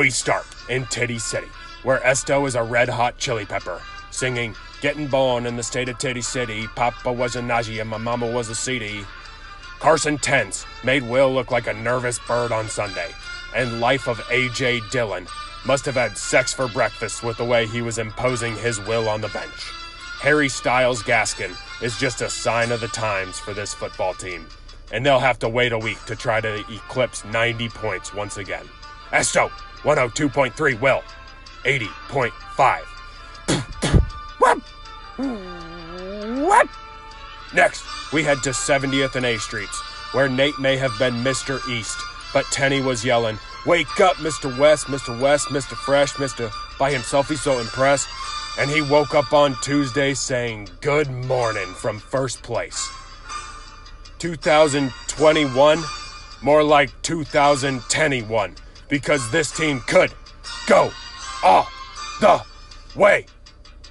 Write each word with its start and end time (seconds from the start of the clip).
We 0.00 0.08
start 0.08 0.46
in 0.70 0.86
Titty 0.86 1.18
City, 1.18 1.48
where 1.82 2.02
Esto 2.02 2.46
is 2.46 2.54
a 2.54 2.62
red 2.62 2.88
hot 2.88 3.18
chili 3.18 3.44
pepper, 3.44 3.82
singing, 4.10 4.56
Getting 4.80 5.08
born 5.08 5.44
in 5.44 5.56
the 5.56 5.62
state 5.62 5.90
of 5.90 5.98
Titty 5.98 6.22
City. 6.22 6.66
Papa 6.68 7.12
was 7.12 7.36
a 7.36 7.40
Najee 7.40 7.82
and 7.82 7.90
my 7.90 7.98
mama 7.98 8.26
was 8.26 8.48
a 8.48 8.54
CD. 8.54 9.04
Carson 9.78 10.16
Tens 10.16 10.64
made 10.82 11.02
Will 11.02 11.30
look 11.30 11.50
like 11.50 11.66
a 11.66 11.74
nervous 11.74 12.18
bird 12.20 12.50
on 12.50 12.66
Sunday, 12.70 13.10
and 13.54 13.78
Life 13.78 14.08
of 14.08 14.22
A.J. 14.30 14.80
Dillon 14.90 15.26
must 15.66 15.84
have 15.84 15.96
had 15.96 16.16
sex 16.16 16.50
for 16.50 16.66
breakfast 16.66 17.22
with 17.22 17.36
the 17.36 17.44
way 17.44 17.66
he 17.66 17.82
was 17.82 17.98
imposing 17.98 18.56
his 18.56 18.80
will 18.80 19.06
on 19.06 19.20
the 19.20 19.28
bench. 19.28 19.70
Harry 20.22 20.48
Styles 20.48 21.02
Gaskin 21.02 21.54
is 21.82 21.98
just 21.98 22.22
a 22.22 22.30
sign 22.30 22.72
of 22.72 22.80
the 22.80 22.88
times 22.88 23.38
for 23.38 23.52
this 23.52 23.74
football 23.74 24.14
team, 24.14 24.46
and 24.92 25.04
they'll 25.04 25.18
have 25.18 25.38
to 25.40 25.48
wait 25.50 25.72
a 25.72 25.78
week 25.78 26.02
to 26.06 26.16
try 26.16 26.40
to 26.40 26.60
eclipse 26.74 27.22
90 27.26 27.68
points 27.68 28.14
once 28.14 28.38
again. 28.38 28.64
Esto, 29.12 29.50
102.3 29.82 30.80
well, 30.80 31.02
80.5. 31.64 32.80
What? 34.38 34.58
What? 36.46 36.68
Next, 37.54 37.84
we 38.12 38.22
head 38.22 38.42
to 38.44 38.50
70th 38.50 39.16
and 39.16 39.26
A 39.26 39.38
Streets, 39.38 39.80
where 40.12 40.28
Nate 40.28 40.58
may 40.58 40.76
have 40.76 40.92
been 40.98 41.14
Mr. 41.14 41.66
East, 41.68 41.98
but 42.32 42.44
Tenney 42.46 42.80
was 42.80 43.04
yelling, 43.04 43.38
Wake 43.66 44.00
up, 44.00 44.16
Mr. 44.16 44.56
West, 44.58 44.86
Mr. 44.86 45.18
West, 45.20 45.48
Mr. 45.48 45.74
Fresh, 45.76 46.14
Mr. 46.14 46.50
By 46.78 46.90
himself, 46.90 47.28
he's 47.28 47.42
so 47.42 47.58
impressed. 47.58 48.08
And 48.58 48.70
he 48.70 48.80
woke 48.82 49.14
up 49.14 49.32
on 49.32 49.54
Tuesday 49.62 50.14
saying, 50.14 50.68
Good 50.80 51.10
morning 51.10 51.66
from 51.74 51.98
first 51.98 52.42
place. 52.42 52.88
2021, 54.18 55.82
more 56.42 56.62
like 56.62 56.90
2010 57.02 58.28
because 58.90 59.30
this 59.30 59.50
team 59.50 59.80
could 59.86 60.12
go 60.66 60.90
all 61.42 61.68
the 62.20 62.42
way. 62.94 63.24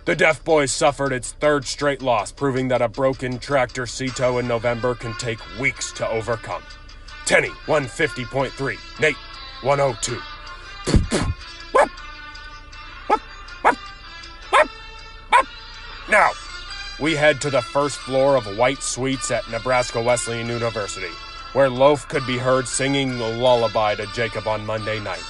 The 0.06 0.16
Deaf 0.16 0.44
Boys 0.44 0.72
suffered 0.72 1.14
its 1.14 1.32
third 1.34 1.66
straight 1.66 2.02
loss, 2.02 2.32
proving 2.32 2.68
that 2.68 2.82
a 2.82 2.88
broken 2.88 3.40
tractor 3.40 3.86
Cito 3.86 4.40
in 4.40 4.48
November 4.48 4.96
can 4.96 5.14
take 5.18 5.40
weeks 5.60 5.92
to 5.94 6.08
overcome. 6.08 6.64
Tenney, 7.26 7.50
150.3. 7.68 8.78
Nate, 9.00 9.16
102. 9.62 10.20
Now, 16.10 16.32
we 17.00 17.16
head 17.16 17.40
to 17.42 17.52
the 17.52 17.62
first 17.62 17.98
floor 17.98 18.36
of 18.36 18.58
White 18.58 18.82
Suites 18.82 19.30
at 19.30 19.48
Nebraska 19.52 20.02
Wesleyan 20.02 20.48
University, 20.48 21.12
where 21.54 21.70
Loaf 21.70 22.08
could 22.08 22.26
be 22.28 22.38
heard 22.38 22.68
singing 22.68 23.18
the 23.18 23.30
lullaby 23.30 23.96
to 23.96 24.06
Jacob 24.08 24.48
on 24.48 24.66
Monday 24.66 25.00
night. 25.00 25.24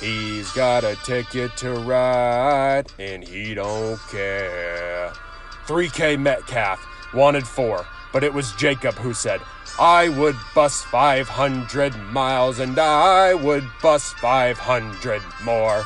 He's 0.00 0.50
got 0.52 0.84
a 0.84 0.96
ticket 1.04 1.56
to 1.58 1.72
ride, 1.72 2.92
and 2.98 3.22
he 3.22 3.54
don't 3.54 3.98
care. 4.10 5.12
3K 5.66 6.18
Metcalf 6.18 6.84
wanted 7.14 7.46
four, 7.46 7.86
but 8.12 8.22
it 8.22 8.32
was 8.32 8.52
Jacob 8.52 8.94
who 8.94 9.14
said, 9.14 9.40
I 9.78 10.08
would 10.08 10.36
bus 10.54 10.82
500 10.84 11.96
miles 11.96 12.60
and 12.60 12.78
I 12.78 13.34
would 13.34 13.64
bus 13.82 14.12
500 14.14 15.22
more. 15.44 15.84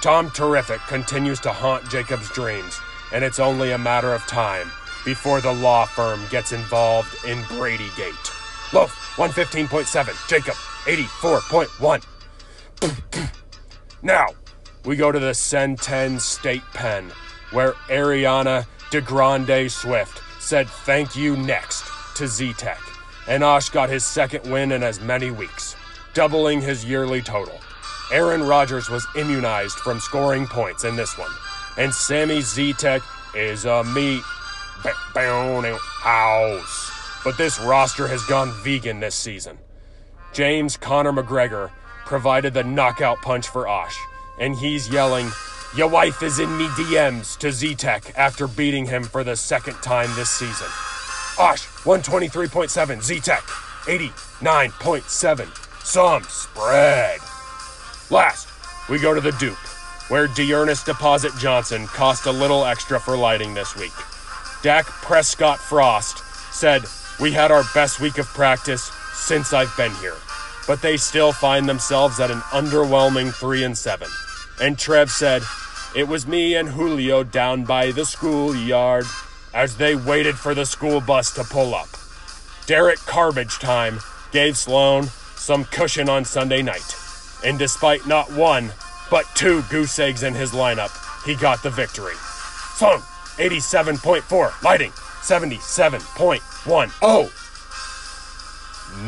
Tom 0.00 0.30
Terrific 0.30 0.80
continues 0.88 1.40
to 1.40 1.52
haunt 1.52 1.88
Jacob's 1.90 2.30
dreams, 2.30 2.80
and 3.12 3.22
it's 3.22 3.38
only 3.38 3.72
a 3.72 3.78
matter 3.78 4.14
of 4.14 4.26
time 4.26 4.70
before 5.04 5.40
the 5.40 5.52
law 5.52 5.84
firm 5.84 6.20
gets 6.30 6.52
involved 6.52 7.14
in 7.24 7.42
Brady 7.44 7.90
Gate. 7.96 8.29
Loaf, 8.72 9.14
115.7. 9.16 10.28
Jacob, 10.28 10.54
84.1. 10.84 13.30
Now, 14.02 14.28
we 14.84 14.96
go 14.96 15.12
to 15.12 15.18
the 15.18 15.34
Centen 15.34 16.20
State 16.20 16.62
Pen, 16.72 17.10
where 17.50 17.72
Ariana 17.88 18.66
DeGrande 18.90 19.70
Swift 19.70 20.22
said 20.40 20.68
thank 20.68 21.16
you 21.16 21.36
next 21.36 21.84
to 22.16 22.26
Z-Tech, 22.26 22.80
and 23.28 23.44
Osh 23.44 23.70
got 23.70 23.90
his 23.90 24.04
second 24.04 24.50
win 24.50 24.72
in 24.72 24.82
as 24.82 25.00
many 25.00 25.30
weeks, 25.30 25.76
doubling 26.14 26.60
his 26.60 26.84
yearly 26.84 27.20
total. 27.20 27.60
Aaron 28.12 28.42
Rodgers 28.42 28.88
was 28.88 29.06
immunized 29.16 29.78
from 29.78 30.00
scoring 30.00 30.46
points 30.46 30.84
in 30.84 30.96
this 30.96 31.18
one, 31.18 31.30
and 31.76 31.94
Sammy 31.94 32.40
Z-Tech 32.40 33.02
is 33.34 33.64
a 33.64 33.84
meat 33.84 34.22
house. 36.02 36.89
But 37.24 37.36
this 37.36 37.60
roster 37.60 38.08
has 38.08 38.24
gone 38.24 38.52
vegan 38.62 39.00
this 39.00 39.14
season. 39.14 39.58
James 40.32 40.76
Conor 40.76 41.12
McGregor 41.12 41.70
provided 42.06 42.54
the 42.54 42.64
knockout 42.64 43.20
punch 43.20 43.48
for 43.48 43.68
Osh, 43.68 43.98
and 44.38 44.56
he's 44.56 44.88
yelling, 44.88 45.30
Your 45.76 45.88
wife 45.88 46.22
is 46.22 46.38
in 46.38 46.56
me 46.56 46.66
DMs 46.68 47.36
to 47.38 47.52
Z 47.52 47.74
Tech 47.74 48.12
after 48.16 48.48
beating 48.48 48.86
him 48.86 49.04
for 49.04 49.22
the 49.22 49.36
second 49.36 49.74
time 49.74 50.08
this 50.16 50.30
season. 50.30 50.66
Osh, 51.38 51.66
123.7, 51.84 53.02
Z 53.02 53.20
Tech, 53.20 53.42
89.7. 53.84 55.84
Some 55.84 56.22
spread. 56.24 57.20
Last, 58.10 58.48
we 58.88 58.98
go 58.98 59.14
to 59.14 59.20
the 59.20 59.32
dupe, 59.32 59.56
where 60.08 60.26
Dearness 60.26 60.82
Deposit 60.82 61.32
Johnson 61.38 61.86
cost 61.86 62.26
a 62.26 62.32
little 62.32 62.64
extra 62.64 62.98
for 62.98 63.16
lighting 63.16 63.54
this 63.54 63.76
week. 63.76 63.92
Dak 64.62 64.86
Prescott 64.86 65.58
Frost 65.58 66.22
said, 66.52 66.84
We 67.20 67.32
had 67.32 67.50
our 67.50 67.64
best 67.74 68.00
week 68.00 68.18
of 68.18 68.26
practice 68.26 68.90
since 69.14 69.52
I've 69.52 69.74
been 69.76 69.94
here 69.96 70.16
but 70.70 70.82
they 70.82 70.96
still 70.96 71.32
find 71.32 71.68
themselves 71.68 72.20
at 72.20 72.30
an 72.30 72.38
underwhelming 72.52 73.34
3 73.34 73.64
and 73.64 73.76
7. 73.76 74.08
And 74.60 74.78
Trev 74.78 75.10
said, 75.10 75.42
"It 75.96 76.06
was 76.06 76.28
me 76.28 76.54
and 76.54 76.68
Julio 76.68 77.24
down 77.24 77.64
by 77.64 77.90
the 77.90 78.04
schoolyard 78.04 79.06
as 79.52 79.78
they 79.78 79.96
waited 79.96 80.38
for 80.38 80.54
the 80.54 80.64
school 80.64 81.00
bus 81.00 81.32
to 81.32 81.42
pull 81.42 81.74
up. 81.74 81.88
Derek 82.66 83.04
Carbage 83.04 83.58
Time 83.58 84.00
gave 84.30 84.56
Sloan 84.56 85.10
some 85.36 85.64
cushion 85.64 86.08
on 86.08 86.24
Sunday 86.24 86.62
night, 86.62 86.94
and 87.42 87.58
despite 87.58 88.06
not 88.06 88.30
one 88.30 88.72
but 89.10 89.26
two 89.34 89.62
goose 89.62 89.98
eggs 89.98 90.22
in 90.22 90.34
his 90.34 90.52
lineup, 90.52 90.92
he 91.24 91.34
got 91.34 91.64
the 91.64 91.70
victory. 91.70 92.14
Sloan, 92.76 93.02
87.4, 93.38 94.52
lighting, 94.62 94.92
77.1. 95.22 96.92
Oh! 97.02 97.30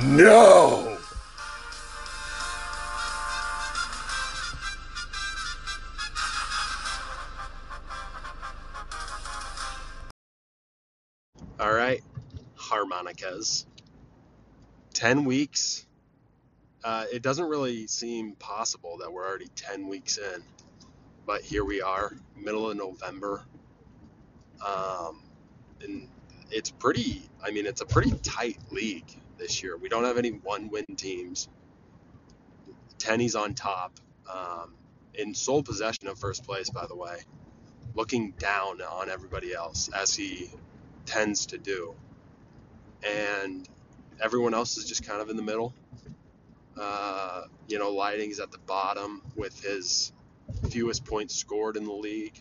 No! 0.05 0.99
All 11.59 11.73
right, 11.73 12.03
harmonicas. 12.57 13.67
10 14.95 15.25
weeks. 15.25 15.87
Uh, 16.85 17.05
it 17.13 17.23
doesn't 17.23 17.47
really 17.47 17.87
seem 17.87 18.33
possible 18.37 18.97
that 18.99 19.13
we're 19.13 19.25
already 19.25 19.49
10 19.55 19.89
weeks 19.89 20.19
in, 20.19 20.43
but 21.27 21.41
here 21.43 21.65
we 21.65 21.81
are, 21.81 22.17
middle 22.37 22.71
of 22.71 22.77
November. 22.77 23.45
Um, 24.65 25.23
and 25.83 26.09
it's 26.51 26.71
pretty, 26.71 27.23
I 27.45 27.51
mean, 27.51 27.67
it's 27.67 27.81
a 27.81 27.87
pretty 27.87 28.13
tight 28.23 28.59
league 28.71 29.11
this 29.39 29.63
year. 29.63 29.77
We 29.77 29.89
don't 29.89 30.05
have 30.05 30.19
any 30.19 30.31
one 30.31 30.69
win 30.69 30.85
teams. 30.97 31.49
Tenney's 32.99 33.35
on 33.35 33.55
top, 33.55 33.99
um, 34.33 34.75
in 35.15 35.35
sole 35.35 35.63
possession 35.63 36.09
of 36.09 36.19
first 36.19 36.45
place, 36.45 36.71
by 36.71 36.87
the 36.87 36.97
way, 36.97 37.19
looking 37.95 38.33
down 38.39 38.81
on 38.81 39.11
everybody 39.11 39.53
else 39.55 39.91
as 39.95 40.15
he 40.15 40.51
tends 41.05 41.47
to 41.47 41.59
do. 41.59 41.95
And 43.03 43.69
everyone 44.21 44.55
else 44.55 44.77
is 44.77 44.85
just 44.85 45.07
kind 45.07 45.21
of 45.21 45.31
in 45.31 45.37
the 45.37 45.43
middle. 45.43 45.75
Uh, 46.79 47.43
you 47.69 47.79
know, 47.79 47.91
Lighting's 47.91 48.41
at 48.41 48.51
the 48.51 48.59
bottom 48.59 49.23
with 49.37 49.63
his 49.63 50.13
fewest 50.71 51.05
points 51.05 51.35
scored 51.35 51.77
in 51.77 51.85
the 51.85 51.93
league, 51.93 52.39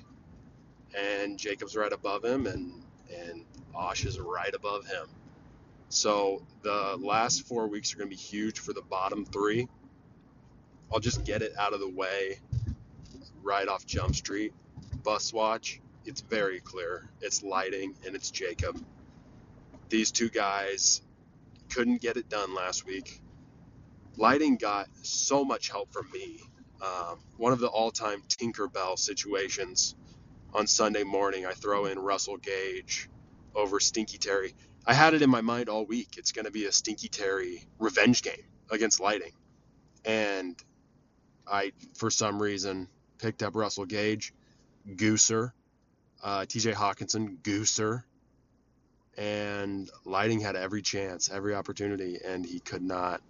and 0.97 1.37
Jacob's 1.37 1.75
right 1.75 1.91
above 1.91 2.23
him, 2.23 2.47
and 2.47 2.80
Osh 3.75 4.05
is 4.05 4.19
right 4.19 4.53
above 4.53 4.85
him. 4.85 5.07
So 5.89 6.41
the 6.61 6.97
last 6.99 7.47
four 7.47 7.67
weeks 7.67 7.93
are 7.93 7.97
going 7.97 8.09
to 8.09 8.15
be 8.15 8.21
huge 8.21 8.59
for 8.59 8.73
the 8.73 8.81
bottom 8.81 9.25
three. 9.25 9.67
I'll 10.91 10.99
just 10.99 11.25
get 11.25 11.41
it 11.41 11.53
out 11.57 11.73
of 11.73 11.79
the 11.79 11.89
way 11.89 12.39
right 13.43 13.67
off 13.67 13.85
Jump 13.85 14.15
Street. 14.15 14.53
Bus 15.03 15.33
watch 15.33 15.81
it's 16.05 16.21
very 16.21 16.59
clear. 16.59 17.07
It's 17.21 17.43
lighting 17.43 17.95
and 18.05 18.15
it's 18.15 18.31
Jacob. 18.31 18.83
These 19.89 20.11
two 20.11 20.29
guys 20.29 21.01
couldn't 21.69 22.01
get 22.01 22.17
it 22.17 22.29
done 22.29 22.55
last 22.55 22.85
week. 22.85 23.21
Lighting 24.17 24.57
got 24.57 24.87
so 25.03 25.43
much 25.43 25.69
help 25.69 25.91
from 25.93 26.09
me. 26.11 26.39
Um, 26.81 27.19
one 27.37 27.53
of 27.53 27.59
the 27.59 27.67
all-time 27.67 28.23
Tinkerbell 28.27 28.97
situations 28.97 29.95
on 30.53 30.67
Sunday 30.67 31.03
morning, 31.03 31.45
I 31.45 31.51
throw 31.51 31.85
in 31.85 31.99
Russell 31.99 32.37
Gage 32.37 33.09
over 33.55 33.79
Stinky 33.79 34.17
Terry. 34.17 34.53
I 34.85 34.93
had 34.93 35.13
it 35.13 35.21
in 35.21 35.29
my 35.29 35.41
mind 35.41 35.69
all 35.69 35.85
week. 35.85 36.15
It's 36.17 36.31
going 36.31 36.45
to 36.45 36.51
be 36.51 36.65
a 36.65 36.71
Stinky 36.71 37.07
Terry 37.07 37.63
revenge 37.79 38.21
game 38.23 38.43
against 38.69 38.99
Lighting, 38.99 39.33
and 40.05 40.55
I, 41.47 41.73
for 41.95 42.09
some 42.09 42.41
reason, 42.41 42.87
picked 43.17 43.43
up 43.43 43.55
Russell 43.55 43.85
Gage, 43.85 44.33
Gooser, 44.87 45.51
uh, 46.23 46.41
TJ 46.41 46.73
Hockenson, 46.73 47.37
Gooser, 47.41 48.03
and 49.17 49.89
Lighting 50.05 50.39
had 50.39 50.55
every 50.55 50.81
chance, 50.81 51.29
every 51.29 51.53
opportunity, 51.53 52.19
and 52.25 52.45
he 52.45 52.59
could 52.59 52.81
not 52.81 53.21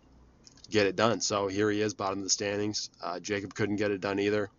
get 0.70 0.88
it 0.88 0.96
done. 0.96 1.22
So 1.22 1.48
here 1.48 1.70
he 1.70 1.82
is, 1.82 1.94
bottom 1.94 2.20
of 2.20 2.24
the 2.24 2.30
standings. 2.30 2.90
Uh, 3.02 3.20
Jacob 3.20 3.54
couldn't 3.54 3.76
get 3.78 3.92
it 3.92 4.02
done 4.02 4.20
either. 4.20 4.50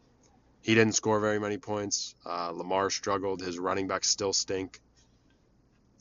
He 0.62 0.75
didn't 0.75 0.94
score 0.94 1.19
very 1.20 1.41
many 1.41 1.59
points. 1.59 2.14
Uh, 2.25 2.50
Lamar 2.50 2.91
struggled. 2.91 3.41
His 3.41 3.59
running 3.59 3.88
backs 3.88 4.09
still 4.09 4.32
stink. 4.32 4.81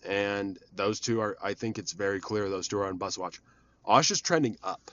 And 0.07 0.57
those 0.73 0.99
two 0.99 1.21
are, 1.21 1.37
I 1.41 1.53
think 1.53 1.77
it's 1.77 1.91
very 1.91 2.19
clear 2.19 2.49
those 2.49 2.67
two 2.67 2.79
are 2.79 2.87
on 2.87 2.97
bus 2.97 3.17
watch. 3.17 3.39
Osh 3.85 4.11
is 4.11 4.21
trending 4.21 4.57
up. 4.63 4.91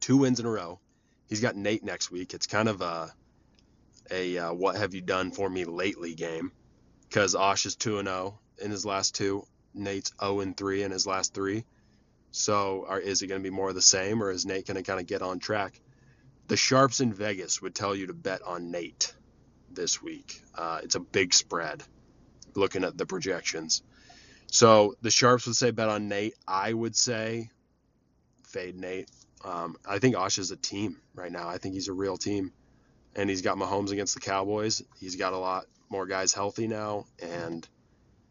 Two 0.00 0.18
wins 0.18 0.40
in 0.40 0.46
a 0.46 0.50
row. 0.50 0.78
He's 1.28 1.40
got 1.40 1.56
Nate 1.56 1.84
next 1.84 2.10
week. 2.10 2.34
It's 2.34 2.46
kind 2.46 2.68
of 2.68 2.80
a, 2.80 3.12
a 4.10 4.38
uh, 4.38 4.52
what 4.52 4.76
have 4.76 4.94
you 4.94 5.00
done 5.00 5.30
for 5.30 5.48
me 5.48 5.64
lately 5.64 6.14
game 6.14 6.52
because 7.08 7.34
Osh 7.34 7.66
is 7.66 7.76
2 7.76 8.02
0 8.02 8.38
in 8.58 8.70
his 8.70 8.86
last 8.86 9.14
two. 9.14 9.44
Nate's 9.74 10.12
0 10.20 10.54
3 10.56 10.82
in 10.82 10.90
his 10.90 11.06
last 11.06 11.34
three. 11.34 11.64
So 12.30 12.86
are, 12.88 13.00
is 13.00 13.22
it 13.22 13.26
going 13.26 13.40
to 13.40 13.48
be 13.48 13.54
more 13.54 13.68
of 13.68 13.74
the 13.74 13.82
same, 13.82 14.22
or 14.22 14.30
is 14.30 14.46
Nate 14.46 14.66
going 14.66 14.76
to 14.76 14.82
kind 14.82 15.00
of 15.00 15.06
get 15.06 15.22
on 15.22 15.40
track? 15.40 15.80
The 16.46 16.56
sharps 16.56 17.00
in 17.00 17.12
Vegas 17.12 17.60
would 17.60 17.74
tell 17.74 17.94
you 17.94 18.06
to 18.06 18.14
bet 18.14 18.42
on 18.42 18.70
Nate 18.70 19.12
this 19.70 20.02
week. 20.02 20.42
Uh, 20.54 20.80
it's 20.82 20.94
a 20.94 21.00
big 21.00 21.34
spread 21.34 21.82
looking 22.56 22.84
at 22.84 22.96
the 22.96 23.06
projections. 23.06 23.82
So 24.46 24.96
the 25.00 25.10
sharps 25.10 25.46
would 25.46 25.56
say 25.56 25.70
bet 25.70 25.88
on 25.88 26.08
Nate. 26.08 26.34
I 26.46 26.72
would 26.72 26.96
say 26.96 27.50
fade 28.44 28.76
Nate. 28.76 29.08
Um, 29.44 29.76
I 29.88 29.98
think 29.98 30.16
Osh 30.16 30.38
is 30.38 30.50
a 30.50 30.56
team 30.56 30.96
right 31.14 31.30
now. 31.30 31.48
I 31.48 31.58
think 31.58 31.74
he's 31.74 31.88
a 31.88 31.92
real 31.92 32.16
team. 32.16 32.52
And 33.16 33.28
he's 33.28 33.42
got 33.42 33.56
Mahomes 33.56 33.90
against 33.90 34.14
the 34.14 34.20
Cowboys. 34.20 34.82
He's 34.98 35.16
got 35.16 35.32
a 35.32 35.38
lot 35.38 35.66
more 35.88 36.06
guys 36.06 36.32
healthy 36.32 36.68
now, 36.68 37.06
and 37.20 37.68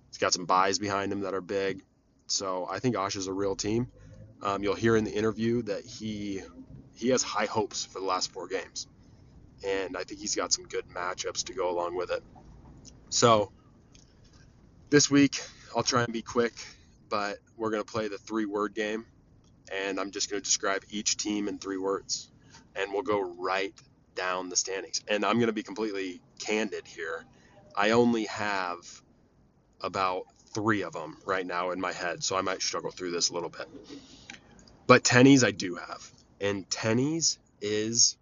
he's 0.07 0.17
got 0.17 0.33
some 0.33 0.45
buys 0.45 0.79
behind 0.79 1.11
him 1.11 1.21
that 1.21 1.33
are 1.33 1.41
big. 1.41 1.83
So 2.27 2.67
I 2.69 2.79
think 2.79 2.97
Osh 2.97 3.17
is 3.17 3.27
a 3.27 3.33
real 3.33 3.55
team. 3.55 3.91
Um, 4.41 4.63
you'll 4.63 4.75
hear 4.75 4.95
in 4.95 5.03
the 5.03 5.11
interview 5.11 5.61
that 5.63 5.83
he 5.83 6.41
he 6.93 7.09
has 7.09 7.21
high 7.21 7.45
hopes 7.45 7.85
for 7.85 7.99
the 7.99 8.05
last 8.05 8.31
four 8.31 8.47
games, 8.47 8.87
and 9.65 9.97
I 9.97 10.03
think 10.03 10.21
he's 10.21 10.35
got 10.35 10.53
some 10.53 10.65
good 10.65 10.87
matchups 10.87 11.45
to 11.45 11.53
go 11.53 11.69
along 11.69 11.95
with 11.95 12.11
it. 12.11 12.23
So 13.09 13.51
this 14.89 15.09
week 15.09 15.41
I'll 15.75 15.83
try 15.83 16.03
and 16.03 16.13
be 16.13 16.21
quick, 16.21 16.53
but 17.09 17.37
we're 17.57 17.69
gonna 17.71 17.83
play 17.83 18.07
the 18.07 18.17
three 18.17 18.45
word 18.45 18.73
game, 18.73 19.05
and 19.71 19.99
I'm 19.99 20.11
just 20.11 20.29
gonna 20.29 20.41
describe 20.41 20.83
each 20.89 21.17
team 21.17 21.47
in 21.47 21.59
three 21.59 21.77
words, 21.77 22.31
and 22.75 22.91
we'll 22.91 23.03
go 23.03 23.35
right 23.37 23.73
down 24.15 24.49
the 24.49 24.55
standings. 24.55 25.01
And 25.07 25.23
I'm 25.25 25.39
gonna 25.39 25.53
be 25.53 25.63
completely 25.63 26.21
candid 26.39 26.87
here. 26.87 27.23
I 27.75 27.91
only 27.91 28.25
have 28.25 28.77
about 29.81 30.23
three 30.53 30.81
of 30.81 30.93
them 30.93 31.17
right 31.25 31.45
now 31.45 31.71
in 31.71 31.79
my 31.79 31.93
head, 31.93 32.23
so 32.23 32.35
I 32.35 32.41
might 32.41 32.61
struggle 32.61 32.91
through 32.91 33.11
this 33.11 33.29
a 33.29 33.33
little 33.33 33.49
bit. 33.49 33.67
But 34.87 35.03
tennies 35.03 35.43
I 35.43 35.51
do 35.51 35.75
have, 35.75 36.11
and 36.41 36.67
tennies 36.69 37.37
is 37.61 38.17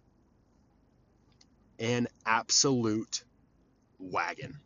an 1.78 2.08
absolute 2.26 3.24
wagon, 3.98 4.60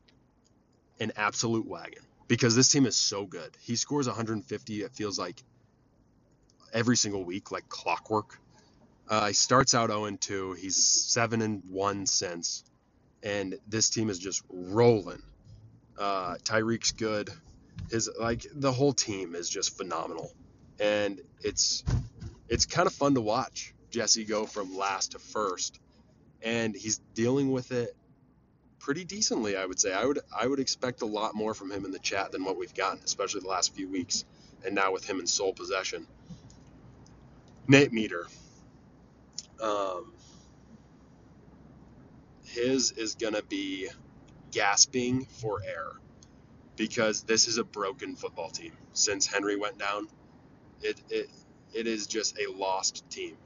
an 1.03 1.13
absolute 1.17 1.67
wagon 1.67 2.03
because 2.29 2.57
this 2.57 2.69
team 2.69 2.87
is 2.87 2.97
so 2.97 3.27
good. 3.27 3.57
He 3.61 3.77
scores 3.77 4.07
150. 4.07 4.83
It 4.83 4.93
feels 4.93 5.19
like 5.19 5.43
every 6.73 6.97
single 6.97 7.25
week, 7.25 7.51
like 7.51 7.69
clockwork. 7.69 8.39
Uh, 9.09 9.29
he 9.29 9.33
starts 9.35 9.75
out 9.75 9.91
0 9.91 10.17
2. 10.19 10.53
He's 10.55 10.77
seven 10.77 11.43
and 11.43 11.63
one 11.69 12.07
since, 12.07 12.65
and 13.23 13.59
this 13.69 13.91
team 13.91 14.09
is 14.11 14.19
just 14.19 14.43
rolling. 14.49 15.23
Uh, 15.99 16.37
Tyreek's 16.45 16.93
good 16.93 17.31
is 17.91 18.09
like 18.19 18.47
the 18.55 18.73
whole 18.73 18.93
team 18.93 19.35
is 19.35 19.49
just 19.49 19.77
phenomenal, 19.77 20.33
and 20.81 21.21
it's 21.43 21.85
it's 22.49 22.65
kind 22.65 22.87
of 22.87 22.95
fun 22.95 23.15
to 23.15 23.21
watch 23.21 23.75
Jesse 23.91 24.25
go 24.25 24.47
from 24.47 24.77
last 24.77 25.13
to 25.13 25.19
first, 25.19 25.79
and 26.43 26.75
he's 26.75 26.99
dealing 27.15 27.53
with 27.53 27.73
it 27.73 27.95
pretty 28.83 29.05
decently, 29.05 29.57
I 29.57 29.65
would 29.65 29.81
say. 29.81 29.95
I 29.95 30.05
would 30.05 30.19
I 30.37 30.47
would 30.47 30.61
expect 30.61 31.03
a 31.03 31.07
lot 31.07 31.35
more 31.35 31.55
from 31.55 31.71
him 31.71 31.87
in 31.87 31.93
the 31.93 32.01
chat 32.01 32.33
than 32.33 32.45
what 32.45 32.59
we've 32.59 32.75
gotten, 32.75 33.01
especially 33.05 33.41
the 33.41 33.49
last 33.49 33.75
few 33.75 33.89
weeks, 33.89 34.25
and 34.67 34.75
now 34.75 34.93
with 34.93 35.05
him 35.09 35.21
in 35.21 35.27
sole 35.27 35.55
possession. 35.55 36.07
Nate 37.69 37.93
Meter. 37.93 38.27
Um, 39.63 40.13
his 42.45 42.91
is 42.93 43.15
gonna 43.15 43.43
be 43.43 43.89
gasping 44.51 45.25
for 45.27 45.63
air 45.65 45.93
because 46.77 47.23
this 47.23 47.47
is 47.47 47.59
a 47.59 47.65
broken 47.65 48.17
football 48.17 48.51
team. 48.51 48.73
Since 48.93 49.27
Henry 49.27 49.57
went 49.57 49.79
down, 49.79 50.09
it 50.83 51.01
it 51.09 51.31
it 51.73 51.87
is 51.87 52.09
just 52.09 52.37
a 52.39 52.51
lost 52.51 53.09
team. 53.11 53.37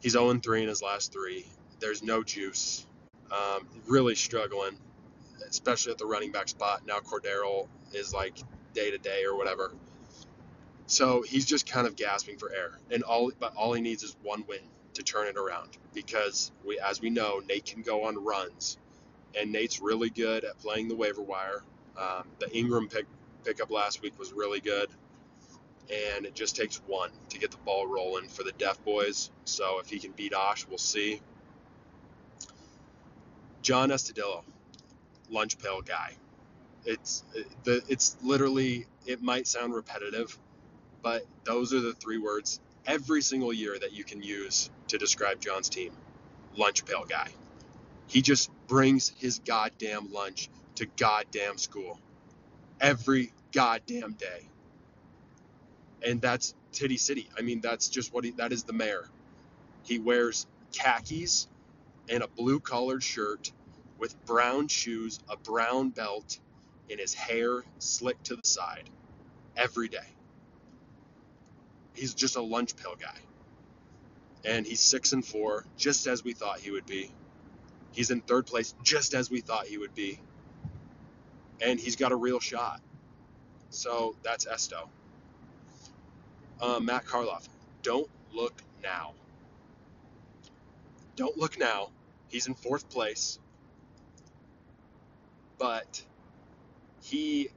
He's 0.00 0.12
0 0.12 0.38
3 0.38 0.62
in 0.62 0.68
his 0.68 0.82
last 0.82 1.12
three. 1.12 1.46
There's 1.78 2.02
no 2.02 2.22
juice. 2.22 2.86
Um, 3.30 3.66
really 3.86 4.14
struggling, 4.14 4.78
especially 5.48 5.92
at 5.92 5.98
the 5.98 6.06
running 6.06 6.30
back 6.30 6.48
spot. 6.48 6.82
Now 6.86 6.98
Cordero 6.98 7.66
is 7.92 8.12
like 8.14 8.36
day 8.74 8.90
to 8.90 8.98
day 8.98 9.24
or 9.24 9.36
whatever. 9.36 9.72
So 10.86 11.22
he's 11.22 11.46
just 11.46 11.66
kind 11.66 11.86
of 11.86 11.96
gasping 11.96 12.36
for 12.36 12.52
air, 12.52 12.78
and 12.90 13.02
all 13.02 13.32
but 13.40 13.56
all 13.56 13.72
he 13.72 13.80
needs 13.80 14.02
is 14.02 14.16
one 14.22 14.44
win 14.46 14.60
to 14.94 15.02
turn 15.02 15.26
it 15.26 15.36
around. 15.36 15.70
Because 15.94 16.52
we, 16.64 16.78
as 16.78 17.00
we 17.00 17.10
know, 17.10 17.40
Nate 17.48 17.64
can 17.64 17.82
go 17.82 18.04
on 18.04 18.22
runs, 18.22 18.78
and 19.38 19.50
Nate's 19.50 19.80
really 19.80 20.10
good 20.10 20.44
at 20.44 20.58
playing 20.58 20.88
the 20.88 20.94
waiver 20.94 21.22
wire. 21.22 21.62
Um, 21.96 22.24
the 22.38 22.54
Ingram 22.56 22.88
pick 22.88 23.06
pickup 23.44 23.70
last 23.70 24.02
week 24.02 24.18
was 24.18 24.32
really 24.32 24.60
good, 24.60 24.88
and 25.90 26.26
it 26.26 26.34
just 26.34 26.56
takes 26.56 26.76
one 26.86 27.10
to 27.30 27.38
get 27.38 27.50
the 27.50 27.56
ball 27.58 27.86
rolling 27.86 28.28
for 28.28 28.42
the 28.42 28.52
Deaf 28.52 28.82
Boys. 28.84 29.30
So 29.44 29.80
if 29.80 29.88
he 29.88 29.98
can 29.98 30.12
beat 30.12 30.34
Osh, 30.34 30.66
we'll 30.68 30.78
see. 30.78 31.20
John 33.64 33.88
Estudillo, 33.88 34.44
lunch 35.30 35.58
pail 35.58 35.80
guy. 35.80 36.12
It's 36.84 37.24
the 37.64 37.82
it's 37.88 38.14
literally 38.22 38.86
it 39.06 39.22
might 39.22 39.46
sound 39.46 39.74
repetitive, 39.74 40.38
but 41.02 41.24
those 41.44 41.72
are 41.72 41.80
the 41.80 41.94
three 41.94 42.18
words 42.18 42.60
every 42.86 43.22
single 43.22 43.54
year 43.54 43.76
that 43.80 43.94
you 43.94 44.04
can 44.04 44.22
use 44.22 44.68
to 44.88 44.98
describe 44.98 45.40
John's 45.40 45.70
team. 45.70 45.92
Lunch 46.56 46.84
pail 46.84 47.06
guy. 47.08 47.28
He 48.06 48.20
just 48.20 48.50
brings 48.66 49.08
his 49.18 49.38
goddamn 49.38 50.12
lunch 50.12 50.50
to 50.74 50.84
goddamn 50.98 51.56
school 51.56 51.98
every 52.82 53.32
goddamn 53.50 54.12
day. 54.12 54.46
And 56.06 56.20
that's 56.20 56.54
Titty 56.72 56.98
City. 56.98 57.30
I 57.38 57.40
mean, 57.40 57.62
that's 57.62 57.88
just 57.88 58.12
what 58.12 58.24
he, 58.24 58.32
that 58.32 58.52
is 58.52 58.64
the 58.64 58.74
mayor. 58.74 59.08
He 59.84 59.98
wears 59.98 60.46
khakis 60.72 61.48
and 62.08 62.22
a 62.22 62.28
blue 62.28 62.60
collared 62.60 63.02
shirt 63.02 63.52
with 63.98 64.22
brown 64.26 64.68
shoes, 64.68 65.20
a 65.28 65.36
brown 65.36 65.90
belt, 65.90 66.38
and 66.90 67.00
his 67.00 67.14
hair 67.14 67.64
slicked 67.78 68.24
to 68.26 68.36
the 68.36 68.46
side 68.46 68.90
every 69.56 69.88
day. 69.88 69.98
He's 71.94 72.14
just 72.14 72.36
a 72.36 72.42
lunch 72.42 72.76
pail 72.76 72.96
guy. 73.00 73.18
And 74.44 74.66
he's 74.66 74.80
six 74.80 75.12
and 75.12 75.24
four, 75.24 75.64
just 75.76 76.06
as 76.06 76.22
we 76.22 76.34
thought 76.34 76.58
he 76.58 76.70
would 76.70 76.86
be. 76.86 77.10
He's 77.92 78.10
in 78.10 78.20
third 78.20 78.46
place, 78.46 78.74
just 78.82 79.14
as 79.14 79.30
we 79.30 79.40
thought 79.40 79.66
he 79.66 79.78
would 79.78 79.94
be 79.94 80.20
and 81.60 81.78
he's 81.78 81.96
got 81.96 82.12
a 82.12 82.16
real 82.16 82.40
shot. 82.40 82.80
So 83.70 84.16
that's 84.22 84.46
Esto. 84.46 84.88
Uh, 86.60 86.80
Matt 86.80 87.04
Karloff, 87.04 87.48
don't 87.82 88.08
look 88.32 88.62
now. 88.82 89.14
Don't 91.16 91.36
look 91.36 91.58
now. 91.58 91.90
He's 92.28 92.46
in 92.46 92.54
fourth 92.54 92.88
place, 92.90 93.38
but 95.58 96.02
he, 97.02 97.50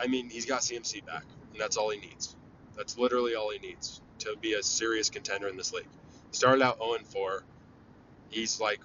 I 0.00 0.06
mean, 0.06 0.28
he's 0.28 0.44
got 0.46 0.60
CMC 0.60 1.06
back, 1.06 1.24
and 1.52 1.60
that's 1.60 1.76
all 1.76 1.90
he 1.90 1.98
needs. 1.98 2.36
That's 2.76 2.98
literally 2.98 3.34
all 3.34 3.50
he 3.50 3.58
needs 3.58 4.02
to 4.20 4.36
be 4.40 4.54
a 4.54 4.62
serious 4.62 5.08
contender 5.08 5.48
in 5.48 5.56
this 5.56 5.72
league. 5.72 5.88
Started 6.32 6.62
out 6.62 6.78
0 6.78 6.98
4. 7.04 7.44
He's 8.28 8.60
like, 8.60 8.80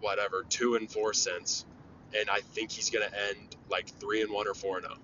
whatever, 0.00 0.44
2 0.48 0.76
and 0.76 0.90
4 0.90 1.12
since 1.12 1.66
and 2.16 2.30
I 2.30 2.40
think 2.40 2.70
he's 2.70 2.90
going 2.90 3.08
to 3.08 3.14
end 3.28 3.56
like 3.70 3.88
three 4.00 4.22
and 4.22 4.32
one 4.32 4.48
or 4.48 4.54
4 4.54 4.80
0. 4.80 4.94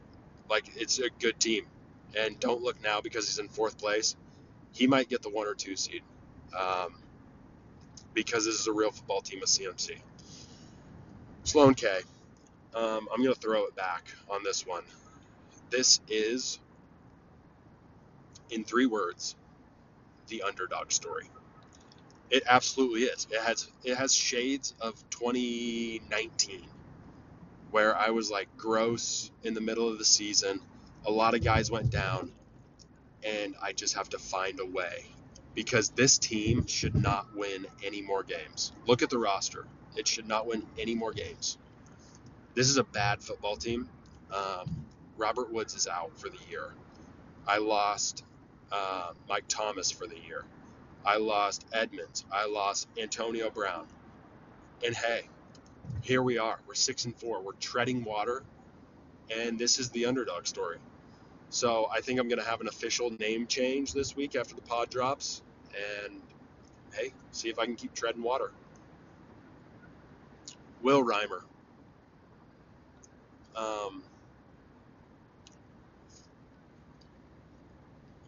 Like 0.48 0.70
it's 0.76 0.98
a 0.98 1.10
good 1.20 1.38
team, 1.40 1.66
and 2.18 2.38
don't 2.40 2.62
look 2.62 2.82
now 2.82 3.00
because 3.00 3.26
he's 3.26 3.38
in 3.38 3.48
fourth 3.48 3.78
place. 3.78 4.16
He 4.72 4.86
might 4.86 5.08
get 5.08 5.22
the 5.22 5.30
one 5.30 5.46
or 5.46 5.54
two 5.54 5.76
seed, 5.76 6.02
um, 6.58 6.94
because 8.14 8.44
this 8.44 8.58
is 8.58 8.66
a 8.66 8.72
real 8.72 8.90
football 8.90 9.20
team 9.20 9.40
with 9.40 9.48
CMC. 9.50 9.98
Sloan 11.44 11.74
K. 11.74 12.00
Um, 12.74 13.08
I'm 13.12 13.22
going 13.22 13.34
to 13.34 13.40
throw 13.40 13.64
it 13.64 13.74
back 13.74 14.04
on 14.28 14.44
this 14.44 14.66
one. 14.66 14.84
This 15.70 16.00
is, 16.08 16.58
in 18.50 18.64
three 18.64 18.86
words, 18.86 19.34
the 20.28 20.42
underdog 20.42 20.92
story. 20.92 21.28
It 22.30 22.44
absolutely 22.48 23.02
is. 23.02 23.26
It 23.30 23.40
has 23.40 23.68
it 23.84 23.96
has 23.96 24.14
shades 24.14 24.74
of 24.80 24.94
2019 25.10 26.62
where 27.72 27.96
I 27.96 28.10
was 28.10 28.30
like 28.30 28.48
gross 28.56 29.30
in 29.42 29.54
the 29.54 29.60
middle 29.60 29.88
of 29.88 29.98
the 29.98 30.04
season. 30.04 30.60
A 31.06 31.10
lot 31.10 31.34
of 31.34 31.42
guys 31.42 31.70
went 31.70 31.90
down 31.90 32.32
and 33.24 33.54
I 33.62 33.72
just 33.72 33.94
have 33.94 34.08
to 34.10 34.18
find 34.18 34.60
a 34.60 34.66
way 34.66 35.06
because 35.54 35.90
this 35.90 36.18
team 36.18 36.66
should 36.66 36.94
not 36.94 37.26
win 37.34 37.66
any 37.84 38.02
more 38.02 38.22
games. 38.22 38.72
Look 38.86 39.02
at 39.02 39.10
the 39.10 39.18
roster. 39.18 39.66
It 39.96 40.06
should 40.06 40.28
not 40.28 40.46
win 40.46 40.64
any 40.78 40.94
more 40.94 41.12
games. 41.12 41.58
This 42.54 42.68
is 42.68 42.76
a 42.76 42.84
bad 42.84 43.22
football 43.22 43.56
team. 43.56 43.88
Um, 44.32 44.84
Robert 45.16 45.52
Woods 45.52 45.74
is 45.74 45.86
out 45.86 46.18
for 46.18 46.28
the 46.28 46.38
year. 46.48 46.72
I 47.46 47.58
lost 47.58 48.24
uh, 48.70 49.12
Mike 49.28 49.44
Thomas 49.48 49.90
for 49.90 50.06
the 50.06 50.18
year. 50.18 50.44
I 51.04 51.16
lost 51.16 51.66
Edmonds. 51.72 52.24
I 52.30 52.46
lost 52.46 52.88
Antonio 52.98 53.50
Brown. 53.50 53.86
And 54.84 54.94
hey, 54.94 55.22
here 56.02 56.22
we 56.22 56.38
are. 56.38 56.58
We're 56.66 56.74
six 56.74 57.04
and 57.04 57.14
four. 57.16 57.42
We're 57.42 57.52
treading 57.52 58.04
water, 58.04 58.42
and 59.34 59.58
this 59.58 59.78
is 59.78 59.90
the 59.90 60.06
underdog 60.06 60.46
story. 60.46 60.78
So 61.50 61.88
I 61.92 62.00
think 62.00 62.20
I'm 62.20 62.28
going 62.28 62.38
to 62.38 62.48
have 62.48 62.60
an 62.60 62.68
official 62.68 63.10
name 63.10 63.46
change 63.46 63.92
this 63.92 64.14
week 64.14 64.36
after 64.36 64.54
the 64.54 64.62
pod 64.62 64.88
drops, 64.88 65.42
and 66.04 66.20
hey, 66.94 67.12
see 67.32 67.48
if 67.48 67.58
I 67.58 67.66
can 67.66 67.74
keep 67.74 67.92
treading 67.92 68.22
water. 68.22 68.52
Will 70.82 71.04
Reimer. 71.04 71.42
Um, 73.56 74.02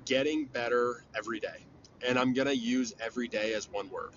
getting 0.04 0.44
better 0.46 1.04
every 1.16 1.40
day. 1.40 1.64
And 2.06 2.18
I'm 2.18 2.34
going 2.34 2.48
to 2.48 2.56
use 2.56 2.94
every 3.00 3.28
day 3.28 3.54
as 3.54 3.70
one 3.70 3.88
word 3.88 4.10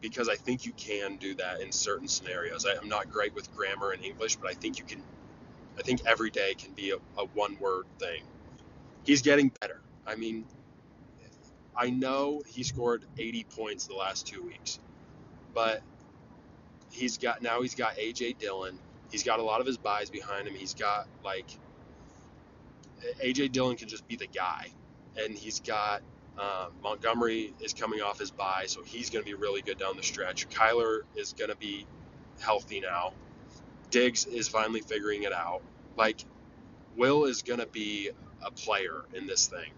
because 0.00 0.28
I 0.28 0.36
think 0.36 0.64
you 0.64 0.72
can 0.72 1.16
do 1.16 1.34
that 1.34 1.60
in 1.60 1.70
certain 1.70 2.08
scenarios. 2.08 2.64
I, 2.64 2.80
am 2.80 2.88
not 2.88 3.10
great 3.12 3.34
with 3.34 3.54
grammar 3.54 3.90
and 3.90 4.02
English, 4.02 4.36
but 4.36 4.50
I 4.50 4.54
think 4.54 4.78
you 4.78 4.84
can, 4.84 5.02
I 5.78 5.82
think 5.82 6.00
every 6.06 6.30
day 6.30 6.54
can 6.54 6.72
be 6.72 6.92
a, 6.92 6.96
a 7.20 7.26
one 7.34 7.58
word 7.60 7.84
thing. 7.98 8.22
He's 9.08 9.22
getting 9.22 9.50
better. 9.62 9.80
I 10.06 10.16
mean, 10.16 10.44
I 11.74 11.88
know 11.88 12.42
he 12.46 12.62
scored 12.62 13.06
80 13.16 13.44
points 13.44 13.86
the 13.86 13.94
last 13.94 14.26
two 14.26 14.42
weeks, 14.42 14.80
but 15.54 15.80
he's 16.90 17.16
got 17.16 17.40
now 17.40 17.62
he's 17.62 17.74
got 17.74 17.96
AJ 17.96 18.36
Dillon. 18.36 18.78
He's 19.10 19.22
got 19.22 19.38
a 19.38 19.42
lot 19.42 19.62
of 19.62 19.66
his 19.66 19.78
buys 19.78 20.10
behind 20.10 20.46
him. 20.46 20.54
He's 20.54 20.74
got 20.74 21.08
like 21.24 21.46
AJ 23.24 23.52
Dillon 23.52 23.76
can 23.76 23.88
just 23.88 24.06
be 24.06 24.16
the 24.16 24.26
guy, 24.26 24.68
and 25.16 25.34
he's 25.34 25.60
got 25.60 26.02
uh, 26.38 26.66
Montgomery 26.82 27.54
is 27.60 27.72
coming 27.72 28.02
off 28.02 28.18
his 28.18 28.30
bye, 28.30 28.64
so 28.66 28.82
he's 28.82 29.08
going 29.08 29.24
to 29.24 29.26
be 29.26 29.34
really 29.34 29.62
good 29.62 29.78
down 29.78 29.96
the 29.96 30.02
stretch. 30.02 30.50
Kyler 30.50 31.00
is 31.16 31.32
going 31.32 31.48
to 31.48 31.56
be 31.56 31.86
healthy 32.40 32.80
now. 32.80 33.14
Diggs 33.88 34.26
is 34.26 34.48
finally 34.48 34.82
figuring 34.82 35.22
it 35.22 35.32
out. 35.32 35.62
Like 35.96 36.22
Will 36.94 37.24
is 37.24 37.40
going 37.40 37.60
to 37.60 37.66
be 37.66 38.10
a 38.42 38.50
player 38.50 39.04
in 39.14 39.26
this 39.26 39.46
thing, 39.46 39.70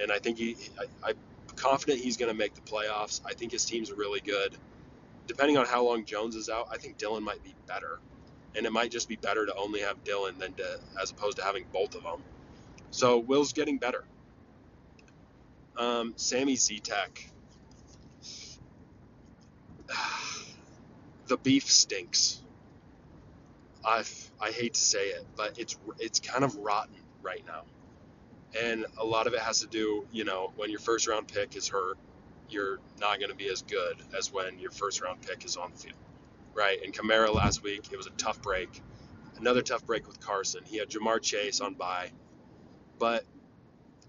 and 0.00 0.12
I 0.12 0.18
think 0.18 0.38
he. 0.38 0.56
I, 0.78 1.10
I'm 1.10 1.16
confident 1.56 2.00
he's 2.00 2.16
going 2.16 2.30
to 2.30 2.38
make 2.38 2.54
the 2.54 2.60
playoffs. 2.60 3.20
I 3.26 3.34
think 3.34 3.52
his 3.52 3.64
team's 3.64 3.90
really 3.92 4.20
good. 4.20 4.56
Depending 5.26 5.58
on 5.58 5.66
how 5.66 5.84
long 5.84 6.04
Jones 6.04 6.36
is 6.36 6.48
out, 6.48 6.68
I 6.70 6.78
think 6.78 6.96
Dillon 6.98 7.22
might 7.22 7.42
be 7.42 7.54
better, 7.66 7.98
and 8.56 8.64
it 8.64 8.72
might 8.72 8.90
just 8.90 9.08
be 9.08 9.16
better 9.16 9.44
to 9.44 9.54
only 9.56 9.80
have 9.80 10.02
Dillon 10.04 10.38
than 10.38 10.54
to 10.54 10.80
as 11.00 11.10
opposed 11.10 11.36
to 11.38 11.44
having 11.44 11.64
both 11.72 11.94
of 11.94 12.02
them. 12.02 12.22
So 12.90 13.18
Will's 13.18 13.52
getting 13.52 13.78
better. 13.78 14.04
Um, 15.76 16.14
Sammy 16.16 16.56
Zetek. 16.56 17.30
the 21.26 21.36
beef 21.36 21.70
stinks. 21.70 22.40
I 23.84 24.02
I 24.40 24.50
hate 24.50 24.74
to 24.74 24.80
say 24.80 25.08
it, 25.08 25.24
but 25.36 25.58
it's 25.58 25.76
it's 25.98 26.20
kind 26.20 26.44
of 26.44 26.56
rotten 26.56 26.96
right 27.22 27.42
now, 27.46 27.62
and 28.56 28.86
a 28.98 29.04
lot 29.04 29.26
of 29.26 29.34
it 29.34 29.40
has 29.40 29.60
to 29.60 29.66
do, 29.66 30.06
you 30.12 30.24
know, 30.24 30.52
when 30.56 30.70
your 30.70 30.80
first 30.80 31.06
round 31.06 31.28
pick 31.28 31.56
is 31.56 31.68
hurt, 31.68 31.98
you're 32.48 32.78
not 33.00 33.18
going 33.18 33.30
to 33.30 33.36
be 33.36 33.48
as 33.48 33.62
good 33.62 33.96
as 34.16 34.32
when 34.32 34.58
your 34.58 34.70
first 34.70 35.02
round 35.02 35.20
pick 35.22 35.44
is 35.44 35.56
on 35.56 35.70
the 35.72 35.78
field, 35.78 35.98
right? 36.54 36.78
And 36.82 36.94
Kamara 36.94 37.32
last 37.32 37.62
week, 37.62 37.88
it 37.92 37.96
was 37.96 38.06
a 38.06 38.10
tough 38.10 38.40
break, 38.40 38.82
another 39.38 39.62
tough 39.62 39.86
break 39.86 40.06
with 40.06 40.20
Carson. 40.20 40.62
He 40.64 40.78
had 40.78 40.88
Ja'Marr 40.88 41.20
Chase 41.20 41.60
on 41.60 41.74
bye, 41.74 42.10
but 42.98 43.24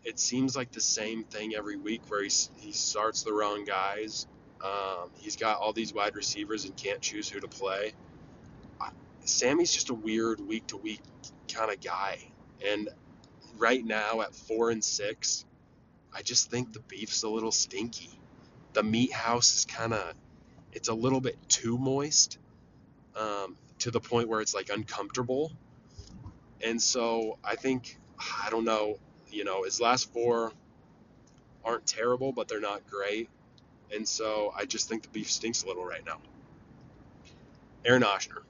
it 0.04 0.20
seems 0.20 0.56
like 0.56 0.72
the 0.72 0.82
same 0.82 1.24
thing 1.26 1.56
every 1.56 1.76
week 1.76 2.02
where 2.08 2.24
he, 2.24 2.32
he 2.58 2.72
starts 2.72 3.24
the 3.24 3.34
wrong 3.34 3.66
guys. 3.66 4.28
Um, 4.64 5.10
he's 5.18 5.36
got 5.36 5.60
all 5.60 5.74
these 5.74 5.94
wide 5.94 6.16
receivers 6.16 6.66
and 6.66 6.76
can't 6.76 7.02
choose 7.02 7.30
who 7.30 7.40
to 7.40 7.48
play. 7.48 7.94
Sammy's 9.26 9.72
just 9.72 9.90
a 9.90 9.94
weird 9.94 10.40
week 10.40 10.68
to 10.68 10.78
week 10.78 11.02
kind 11.54 11.72
of 11.72 11.80
guy. 11.82 12.20
And 12.66 12.90
right 13.60 13.86
now 13.86 14.22
at 14.22 14.34
four 14.34 14.72
and 14.72 14.84
six, 14.84 15.46
I 16.16 16.22
just 16.22 16.50
think 16.50 16.74
the 16.74 16.80
beef's 16.80 17.24
a 17.24 17.30
little 17.30 17.52
stinky. 17.52 18.10
The 18.74 18.82
meat 18.82 19.14
house 19.14 19.56
is 19.56 19.66
kind 19.66 19.94
of, 19.94 20.14
it's 20.72 20.90
a 20.90 20.94
little 20.94 21.22
bit 21.22 21.38
too 21.50 21.78
moist 21.78 22.40
um, 23.16 23.58
to 23.80 23.92
the 23.92 24.00
point 24.00 24.30
where 24.30 24.42
it's 24.42 24.56
like 24.56 24.70
uncomfortable. 24.70 25.52
And 26.64 26.82
so 26.82 27.38
I 27.44 27.56
think, 27.56 27.98
I 28.18 28.50
don't 28.50 28.66
know, 28.66 28.98
you 29.30 29.44
know, 29.44 29.64
his 29.64 29.80
last 29.80 30.12
four 30.14 30.52
aren't 31.64 31.86
terrible, 31.86 32.32
but 32.32 32.48
they're 32.48 32.60
not 32.62 32.90
great. 32.90 33.30
And 33.94 34.08
so 34.08 34.54
I 34.56 34.66
just 34.66 34.88
think 34.88 35.04
the 35.04 35.10
beef 35.10 35.30
stinks 35.32 35.64
a 35.64 35.68
little 35.68 35.86
right 35.86 36.06
now. 36.06 36.20
Aaron 37.86 38.04
Oshner. 38.04 38.44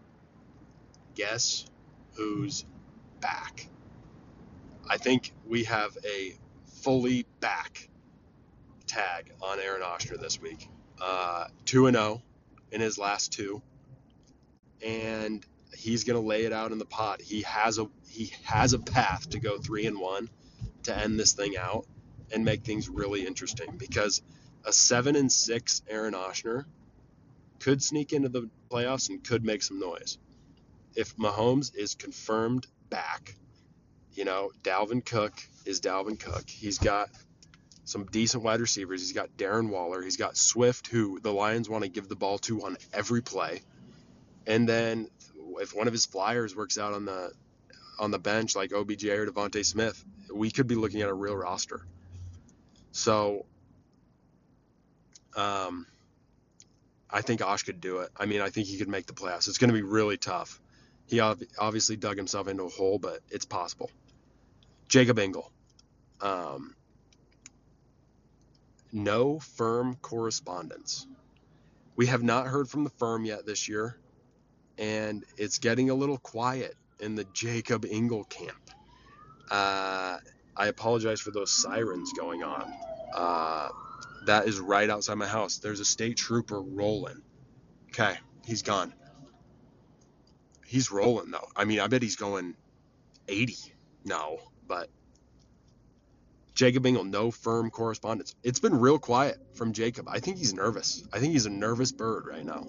Guess 1.16 1.66
who's 2.14 2.66
back? 3.20 3.68
I 4.90 4.98
think 4.98 5.34
we 5.46 5.66
have 5.66 5.96
a 6.04 6.36
fully 6.82 7.26
back 7.40 7.88
tag 8.88 9.32
on 9.42 9.60
Aaron 9.60 9.84
Oshner 9.84 10.20
this 10.20 10.42
week. 10.42 10.68
Uh, 11.00 11.46
2 11.66 11.88
and 11.88 11.96
0 11.96 12.24
in 12.72 12.82
his 12.82 12.98
last 12.98 13.32
two. 13.32 13.62
And 14.84 15.46
he's 15.78 16.04
going 16.06 16.20
to 16.20 16.28
lay 16.28 16.46
it 16.46 16.54
out 16.54 16.72
in 16.72 16.80
the 16.80 16.86
pot. 16.86 17.22
He 17.22 17.44
has 17.44 17.78
a 17.78 17.88
he 18.08 18.34
has 18.44 18.74
a 18.74 18.80
path 18.80 19.30
to 19.30 19.40
go 19.40 19.60
3 19.60 19.86
and 19.86 20.00
1 20.00 20.30
to 20.84 20.98
end 20.98 21.20
this 21.20 21.34
thing 21.34 21.56
out 21.56 21.86
and 22.32 22.44
make 22.44 22.64
things 22.64 22.90
really 22.90 23.26
interesting 23.26 23.78
because 23.78 24.24
a 24.66 24.74
seven 24.74 25.16
and 25.16 25.32
six 25.32 25.84
Aaron 25.88 26.16
Oshner 26.16 26.66
could 27.60 27.84
sneak 27.84 28.14
into 28.14 28.30
the 28.30 28.50
playoffs 28.72 29.10
and 29.10 29.24
could 29.24 29.44
make 29.44 29.62
some 29.62 29.80
noise. 29.80 30.18
If 30.96 31.16
Mahomes 31.18 31.76
is 31.76 31.94
confirmed 31.94 32.66
back, 32.90 33.36
you 34.14 34.26
know, 34.26 34.52
Dalvin 34.64 35.06
Cook 35.06 35.34
is 35.66 35.82
Dalvin 35.82 36.20
Cook. 36.20 36.50
He's 36.50 36.78
got 36.78 37.10
some 37.86 38.06
decent 38.06 38.44
wide 38.44 38.62
receivers. 38.62 39.02
He's 39.02 39.14
got 39.14 39.36
Darren 39.38 39.70
Waller. 39.70 40.02
He's 40.02 40.18
got 40.18 40.38
Swift, 40.38 40.88
who 40.88 41.20
the 41.20 41.34
Lions 41.34 41.70
want 41.70 41.84
to 41.84 41.90
give 41.90 42.08
the 42.08 42.16
ball 42.16 42.38
to 42.40 42.64
on 42.64 42.78
every 42.94 43.22
play. 43.22 43.62
And 44.46 44.68
then 44.68 45.10
if 45.60 45.76
one 45.76 45.88
of 45.88 45.94
his 45.94 46.06
flyers 46.06 46.56
works 46.56 46.78
out 46.78 46.94
on 46.94 47.06
the 47.06 47.32
on 48.00 48.12
the 48.12 48.20
bench 48.20 48.56
like 48.56 48.72
OBJ 48.72 49.06
or 49.06 49.26
DeVonta 49.26 49.66
Smith, 49.66 50.04
we 50.34 50.52
could 50.52 50.68
be 50.68 50.76
looking 50.76 51.02
at 51.02 51.10
a 51.10 51.14
real 51.14 51.36
roster. 51.36 51.82
So, 52.92 53.46
um, 55.36 55.86
I 57.10 57.22
think 57.22 57.42
Osh 57.42 57.64
could 57.64 57.82
do 57.82 58.00
it. 58.00 58.10
I 58.16 58.26
mean, 58.26 58.42
I 58.42 58.50
think 58.50 58.68
he 58.68 58.78
could 58.78 58.88
make 58.88 59.06
the 59.06 59.14
playoffs. 59.14 59.48
It's 59.48 59.58
going 59.58 59.70
to 59.70 59.74
be 59.74 59.82
really 59.82 60.18
tough. 60.18 60.62
He 61.10 61.20
obviously 61.20 61.96
dug 61.96 62.18
himself 62.18 62.48
into 62.48 62.64
a 62.64 62.70
hole, 62.70 63.00
but 63.00 63.22
it's 63.32 63.46
possible. 63.46 63.90
Jacob 64.88 65.18
Engel. 65.18 65.52
Um, 66.22 66.76
no 68.92 69.40
firm 69.40 69.96
correspondence. 70.02 71.08
We 71.96 72.08
have 72.08 72.24
not 72.24 72.48
heard 72.48 72.70
from 72.70 72.84
the 72.84 72.90
firm 72.92 73.26
yet 73.26 73.46
this 73.46 73.68
year, 73.68 73.98
and 74.78 75.26
it's 75.38 75.58
getting 75.58 75.90
a 75.90 75.96
little 75.96 76.18
quiet 76.18 76.76
in 77.00 77.16
the 77.16 77.26
Jacob 77.34 77.86
Engel 77.90 78.24
camp. 78.26 78.70
Uh, 79.50 80.18
I 80.56 80.68
apologize 80.68 81.20
for 81.20 81.32
those 81.32 81.52
sirens 81.52 82.14
going 82.14 82.44
on. 82.44 82.72
Uh, 83.16 83.70
that 84.28 84.48
is 84.48 84.60
right 84.60 84.90
outside 84.90 85.16
my 85.16 85.28
house. 85.28 85.58
There's 85.58 85.80
a 85.80 85.86
state 85.86 86.18
trooper 86.18 86.62
rolling. 86.62 87.22
Okay, 87.90 88.16
he's 88.46 88.62
gone. 88.62 88.94
He's 90.70 90.92
rolling 90.92 91.32
though. 91.32 91.48
I 91.56 91.66
mean, 91.66 91.80
I 91.80 91.88
bet 91.88 92.04
he's 92.04 92.16
going 92.16 92.54
80. 93.28 93.58
No, 94.06 94.40
but 94.68 94.88
Jacob 96.54 96.86
Engel, 96.86 97.04
no 97.04 97.32
firm 97.32 97.72
correspondence. 97.72 98.36
It's 98.44 98.60
been 98.60 98.80
real 98.80 99.00
quiet 99.00 99.40
from 99.56 99.74
Jacob. 99.74 100.08
I 100.08 100.20
think 100.20 100.38
he's 100.38 100.54
nervous. 100.54 101.04
I 101.12 101.18
think 101.20 101.34
he's 101.34 101.48
a 101.48 101.50
nervous 101.50 101.92
bird 101.92 102.28
right 102.28 102.46
now 102.46 102.68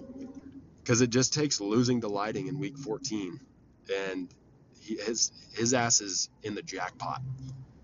because 0.81 1.01
it 1.01 1.11
just 1.11 1.35
takes 1.35 1.61
losing 1.61 2.01
to 2.01 2.07
Lighting 2.07 2.47
in 2.47 2.57
week 2.57 2.75
14 2.75 3.39
and 4.07 4.27
he, 4.79 4.95
his 4.95 5.31
his 5.53 5.75
ass 5.75 6.01
is 6.01 6.27
in 6.41 6.55
the 6.55 6.63
jackpot 6.63 7.21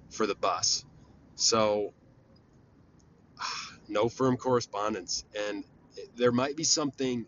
for 0.09 0.25
the 0.25 0.33
bus. 0.33 0.83
So 1.35 1.93
no 3.87 4.09
firm 4.09 4.35
correspondence, 4.37 5.23
and 5.47 5.63
there 6.15 6.31
might 6.31 6.55
be 6.55 6.63
something 6.63 7.27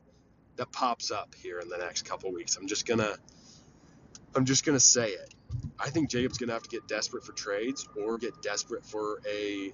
that 0.59 0.73
pops 0.73 1.09
up 1.09 1.33
here 1.41 1.59
in 1.61 1.69
the 1.69 1.77
next 1.77 2.03
couple 2.03 2.33
weeks. 2.33 2.57
I'm 2.57 2.67
just 2.67 2.85
gonna 2.85 3.15
I'm 4.35 4.43
just 4.43 4.65
gonna 4.65 4.79
say 4.79 5.11
it. 5.11 5.33
I 5.79 5.89
think 5.89 6.09
Jacob's 6.09 6.37
gonna 6.37 6.51
have 6.51 6.63
to 6.63 6.69
get 6.69 6.85
desperate 6.85 7.23
for 7.23 7.31
trades 7.31 7.87
or 7.97 8.17
get 8.17 8.41
desperate 8.41 8.85
for 8.85 9.21
a 9.27 9.71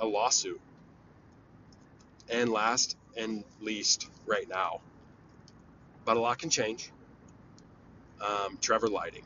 a 0.00 0.06
lawsuit. 0.06 0.60
And 2.30 2.48
last 2.50 2.96
and 3.16 3.42
least, 3.60 4.08
right 4.24 4.48
now, 4.48 4.80
but 6.04 6.16
a 6.16 6.20
lot 6.20 6.38
can 6.38 6.50
change. 6.50 6.92
Um, 8.20 8.58
Trevor 8.60 8.88
Lighting 8.88 9.24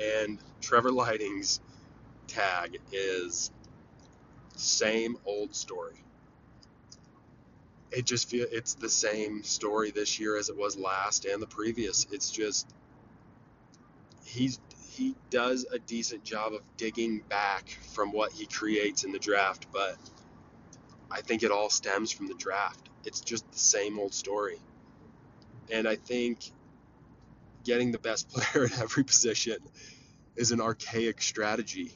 and 0.00 0.38
Trevor 0.60 0.92
Lighting's 0.92 1.60
tag 2.28 2.78
is 2.92 3.50
same 4.54 5.16
old 5.24 5.54
story. 5.54 6.05
It 7.90 8.04
just 8.04 8.28
feel 8.28 8.46
it's 8.50 8.74
the 8.74 8.88
same 8.88 9.42
story 9.42 9.90
this 9.90 10.18
year 10.18 10.36
as 10.36 10.48
it 10.48 10.56
was 10.56 10.76
last 10.76 11.24
and 11.24 11.40
the 11.40 11.46
previous. 11.46 12.06
It's 12.10 12.30
just 12.30 12.68
he's 14.24 14.58
he 14.96 15.14
does 15.30 15.66
a 15.70 15.78
decent 15.78 16.24
job 16.24 16.54
of 16.54 16.62
digging 16.76 17.20
back 17.28 17.68
from 17.94 18.12
what 18.12 18.32
he 18.32 18.46
creates 18.46 19.04
in 19.04 19.12
the 19.12 19.18
draft, 19.18 19.66
but 19.72 19.96
I 21.10 21.20
think 21.20 21.42
it 21.42 21.50
all 21.50 21.68
stems 21.68 22.10
from 22.10 22.28
the 22.28 22.34
draft. 22.34 22.88
It's 23.04 23.20
just 23.20 23.50
the 23.52 23.58
same 23.58 23.98
old 23.98 24.14
story. 24.14 24.58
And 25.70 25.86
I 25.86 25.96
think 25.96 26.50
getting 27.64 27.92
the 27.92 27.98
best 27.98 28.28
player 28.30 28.64
at 28.64 28.80
every 28.80 29.04
position 29.04 29.58
is 30.34 30.50
an 30.52 30.60
archaic 30.60 31.20
strategy. 31.20 31.92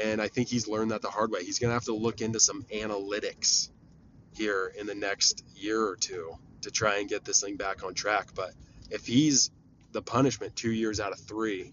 And 0.00 0.22
I 0.22 0.28
think 0.28 0.48
he's 0.48 0.68
learned 0.68 0.92
that 0.92 1.02
the 1.02 1.10
hard 1.10 1.30
way. 1.30 1.44
He's 1.44 1.58
going 1.58 1.70
to 1.70 1.74
have 1.74 1.84
to 1.84 1.94
look 1.94 2.20
into 2.20 2.40
some 2.40 2.64
analytics 2.72 3.70
here 4.34 4.72
in 4.78 4.86
the 4.86 4.94
next 4.94 5.44
year 5.54 5.82
or 5.82 5.96
two 5.96 6.34
to 6.62 6.70
try 6.70 6.98
and 6.98 7.08
get 7.08 7.24
this 7.24 7.40
thing 7.40 7.56
back 7.56 7.84
on 7.84 7.94
track. 7.94 8.28
But 8.34 8.52
if 8.90 9.06
he's 9.06 9.50
the 9.92 10.02
punishment 10.02 10.56
two 10.56 10.70
years 10.70 11.00
out 11.00 11.12
of 11.12 11.18
three, 11.20 11.72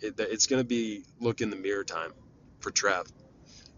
it, 0.00 0.14
it's 0.18 0.46
going 0.46 0.60
to 0.60 0.66
be 0.66 1.04
look 1.20 1.40
in 1.40 1.50
the 1.50 1.56
mirror 1.56 1.84
time 1.84 2.12
for 2.60 2.70
Trev. 2.70 3.06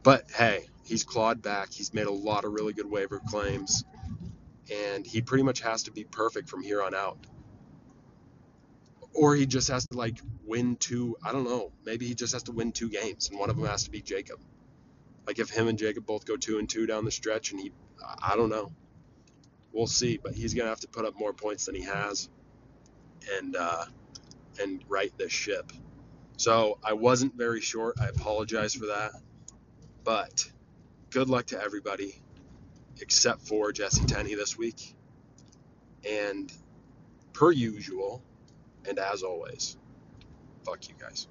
But 0.03 0.31
hey, 0.31 0.67
he's 0.85 1.05
clawed 1.05 1.43
back. 1.43 1.73
He's 1.73 1.93
made 1.93 2.07
a 2.07 2.13
lot 2.13 2.45
of 2.45 2.53
really 2.53 2.73
good 2.73 2.91
waiver 2.91 3.21
claims, 3.27 3.85
and 4.73 5.07
he 5.07 5.21
pretty 5.21 5.45
much 5.45 5.61
has 5.61 5.85
to 5.85 5.91
be 5.91 6.05
perfect 6.05 6.49
from 6.49 6.63
here 6.63 6.83
on 6.83 6.95
out. 6.95 7.19
Or 9.13 9.35
he 9.35 9.47
just 9.47 9.69
has 9.69 9.87
to 9.89 9.97
like 9.97 10.19
win 10.45 10.77
two. 10.77 11.17
I 11.25 11.33
don't 11.33 11.45
know. 11.45 11.73
Maybe 11.85 12.07
he 12.07 12.15
just 12.15 12.33
has 12.35 12.45
to 12.45 12.53
win 12.53 12.73
two 12.73 12.89
games, 12.89 13.31
and 13.31 13.39
one 13.39 13.51
of 13.51 13.57
them 13.57 13.67
has 13.67 13.85
to 13.85 13.91
be 13.91 14.01
Jacob. 14.01 14.39
Like 15.27 15.39
if 15.39 15.51
him 15.51 15.69
and 15.69 15.79
Jacob 15.79 16.07
both 16.07 16.25
go 16.25 16.37
two 16.37 16.59
and 16.59 16.69
two 16.69 16.87
down 16.87 17.05
the 17.05 17.11
stretch, 17.11 17.53
and 17.53 17.61
he, 17.61 17.73
I 18.23 18.37
don't 18.37 18.51
know. 18.51 18.73
We'll 19.73 19.87
see, 19.87 20.19
but 20.23 20.35
he's 20.35 20.55
gonna 20.55 20.69
have 20.69 20.81
to 20.81 20.89
put 20.89 21.05
up 21.05 21.19
more 21.19 21.33
points 21.33 21.67
than 21.67 21.75
he 21.75 21.83
has, 21.83 22.29
and 23.39 23.57
uh, 23.57 23.85
and 24.61 24.83
right 24.89 25.13
this 25.19 25.33
ship. 25.33 25.73
So 26.39 26.79
I 26.85 26.93
wasn't 26.95 27.35
very 27.35 27.61
short. 27.61 27.97
I 28.01 28.07
apologize 28.07 28.75
for 28.75 28.87
that. 28.87 29.13
But 30.05 30.49
good 31.11 31.29
luck 31.29 31.47
to 31.47 31.61
everybody 31.61 32.23
except 33.01 33.43
for 33.47 33.73
Jesse 33.73 34.05
Tenney 34.05 34.35
this 34.35 34.57
week. 34.57 34.95
And 36.09 36.53
per 37.33 37.51
usual, 37.51 38.23
and 38.89 38.99
as 38.99 39.23
always, 39.23 39.77
fuck 40.65 40.89
you 40.89 40.95
guys. 40.99 41.27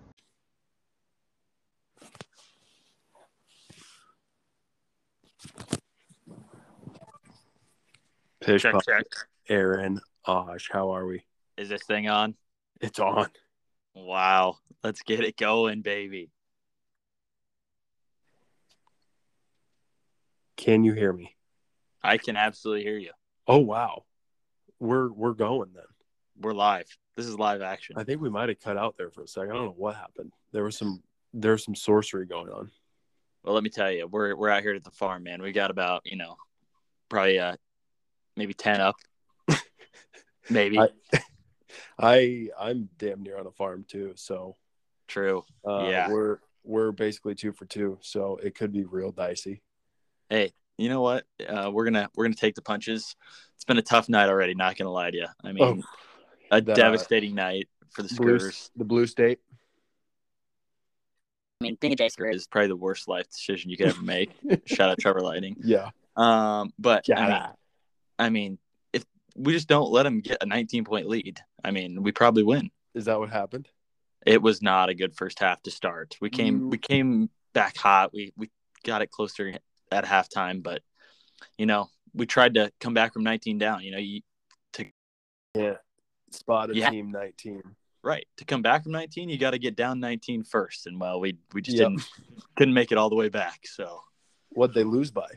Pish 8.46 8.62
Check, 8.62 8.74
Pop, 8.74 8.86
check. 8.86 9.06
Aaron, 9.50 10.00
Osh, 10.26 10.70
how 10.72 10.92
are 10.92 11.08
we? 11.08 11.26
Is 11.58 11.68
this 11.68 11.82
thing 11.82 12.08
on? 12.08 12.36
It's 12.80 13.00
on. 13.00 13.28
Wow. 13.96 14.58
Let's 14.84 15.02
get 15.02 15.22
it 15.22 15.36
going, 15.36 15.82
baby. 15.82 16.30
Can 20.58 20.84
you 20.84 20.94
hear 20.94 21.12
me? 21.12 21.36
I 22.04 22.20
can 22.20 22.38
absolutely 22.38 22.84
hear 22.84 23.00
you. 23.00 23.12
Oh 23.48 23.58
wow. 23.58 24.04
We're 24.80 25.12
we're 25.12 25.34
going 25.34 25.72
then. 25.74 25.86
We're 26.40 26.54
live. 26.54 26.86
This 27.16 27.26
is 27.26 27.40
live 27.40 27.64
action. 27.64 27.96
I 27.98 28.04
think 28.04 28.22
we 28.22 28.30
might 28.30 28.50
have 28.50 28.60
cut 28.60 28.78
out 28.78 28.96
there 28.96 29.10
for 29.10 29.24
a 29.24 29.28
second. 29.28 29.54
I 29.54 29.56
don't 29.56 29.66
know 29.66 29.76
what 29.76 29.96
happened. 29.96 30.34
There 30.52 30.64
was 30.64 30.78
some 30.78 31.02
there's 31.34 31.66
some 31.66 31.76
sorcery 31.76 32.28
going 32.28 32.50
on. 32.50 32.70
Well, 33.44 33.56
let 33.56 33.64
me 33.64 33.72
tell 33.72 33.92
you, 33.92 34.06
we're 34.06 34.36
we're 34.36 34.50
out 34.50 34.62
here 34.62 34.76
at 34.76 34.84
the 34.84 34.92
farm, 34.92 35.24
man. 35.24 35.42
We 35.42 35.52
got 35.52 35.72
about, 35.72 36.04
you 36.06 36.18
know, 36.18 36.36
probably 37.10 37.40
uh 37.40 37.56
maybe 38.36 38.54
10 38.54 38.82
up. 38.82 38.96
maybe. 40.50 40.80
I, 40.80 40.90
I 42.00 42.50
I'm 42.60 42.90
damn 42.98 43.24
near 43.24 43.38
on 43.38 43.48
a 43.48 43.52
farm 43.52 43.86
too, 43.88 44.14
so 44.16 44.56
True. 45.08 45.44
uh, 45.68 45.88
Yeah. 45.90 46.10
we're 46.10 46.40
we're 46.64 46.92
basically 46.92 47.36
two 47.36 47.52
for 47.54 47.66
two, 47.66 47.98
so 48.02 48.38
it 48.42 48.56
could 48.56 48.72
be 48.74 48.84
real 48.86 49.12
dicey. 49.12 49.62
Hey, 50.30 50.52
you 50.78 50.90
know 50.90 51.02
what? 51.02 51.26
Uh, 51.48 51.70
we're 51.72 51.86
gonna 51.86 52.10
we're 52.16 52.26
gonna 52.26 52.36
take 52.36 52.56
the 52.56 52.62
punches. 52.62 53.16
It's 53.56 53.64
been 53.66 53.78
a 53.78 53.82
tough 53.84 54.10
night 54.10 54.30
already. 54.30 54.56
Not 54.56 54.76
gonna 54.78 54.92
lie 54.92 55.12
to 55.12 55.18
you. 55.18 55.28
I 55.44 55.52
mean, 55.52 55.84
a 56.52 56.60
the- 56.62 56.74
devastating 56.74 57.36
night 57.36 57.70
for 57.92 58.02
the 58.04 58.14
Blue, 58.16 58.38
Skurs. 58.40 58.70
the 58.76 58.84
blue 58.84 59.06
state. 59.08 59.40
I 61.62 61.64
mean, 61.64 61.78
being 61.80 61.94
a 61.94 61.96
J 61.96 62.10
Sker 62.10 62.30
is 62.30 62.48
probably 62.48 62.68
the 62.68 62.76
worst 62.76 63.08
life 63.08 63.30
decision 63.30 63.70
you 63.72 63.78
could 63.78 63.88
ever 63.88 64.02
make. 64.02 64.32
Shout 64.66 64.90
out 64.90 65.00
Trevor 65.00 65.22
Lighting. 65.22 65.56
Yeah. 65.64 65.90
Um, 66.18 66.74
but 66.78 67.06
I 67.16 67.22
mean, 67.22 67.30
Yeah. 67.30 67.52
I 68.18 68.30
mean, 68.30 68.58
if 68.94 69.04
we 69.36 69.54
just 69.54 69.68
don't 69.68 69.92
let 69.92 70.04
them 70.04 70.22
get 70.22 70.42
a 70.42 70.46
19 70.46 70.86
point 70.86 71.08
lead, 71.08 71.40
I 71.64 71.72
mean, 71.72 72.02
we 72.04 72.12
probably 72.12 72.44
win. 72.44 72.72
Is 72.94 73.06
that 73.06 73.20
what 73.20 73.30
happened? 73.30 73.68
It 74.26 74.42
was 74.42 74.62
not 74.62 74.90
a 74.90 74.96
good 74.96 75.16
first 75.16 75.40
half 75.40 75.62
to 75.64 75.72
start. 75.72 76.16
We 76.22 76.30
came 76.30 76.60
You- 76.62 76.68
we 76.70 76.78
came 76.78 77.30
back 77.54 77.78
hot. 77.78 78.14
We 78.14 78.34
we 78.38 78.50
got 78.84 79.02
it 79.02 79.12
closer 79.12 79.58
at 79.92 80.06
halftime, 80.06 80.64
but 80.64 80.82
you 81.58 81.66
know, 81.66 81.90
we 82.14 82.26
tried 82.26 82.54
to 82.56 82.72
come 82.80 82.94
back 82.94 83.14
from 83.14 83.24
19 83.24 83.58
down. 83.58 83.84
You 83.84 83.92
know, 83.92 83.98
you 83.98 84.22
to 84.74 84.86
Yeah. 85.56 85.78
Spotted 86.32 86.76
Yeah. 86.78 86.90
team 86.90 87.12
19. 87.12 87.62
right 88.04 88.28
to 88.38 88.46
come 88.46 88.62
back 88.62 88.84
from 88.84 88.92
19, 88.92 89.30
you 89.30 89.38
got 89.40 89.52
to 89.52 89.58
get 89.58 89.76
down 89.76 90.00
19 90.00 90.44
first, 90.44 90.86
and 90.86 91.00
well, 91.00 91.20
we 91.20 91.38
we 91.54 91.62
just 91.62 91.78
Yep. 91.78 91.90
didn't 91.90 92.10
couldn't 92.56 92.74
make 92.74 92.92
it 92.92 92.98
all 92.98 93.10
the 93.10 93.16
way 93.16 93.30
back. 93.30 93.66
So 93.68 94.02
What'd 94.50 94.74
they 94.76 94.84
lose 94.84 95.12
by? 95.12 95.28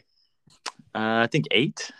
uh, 0.94 1.22
I 1.24 1.26
think 1.26 1.46
eight, 1.50 1.90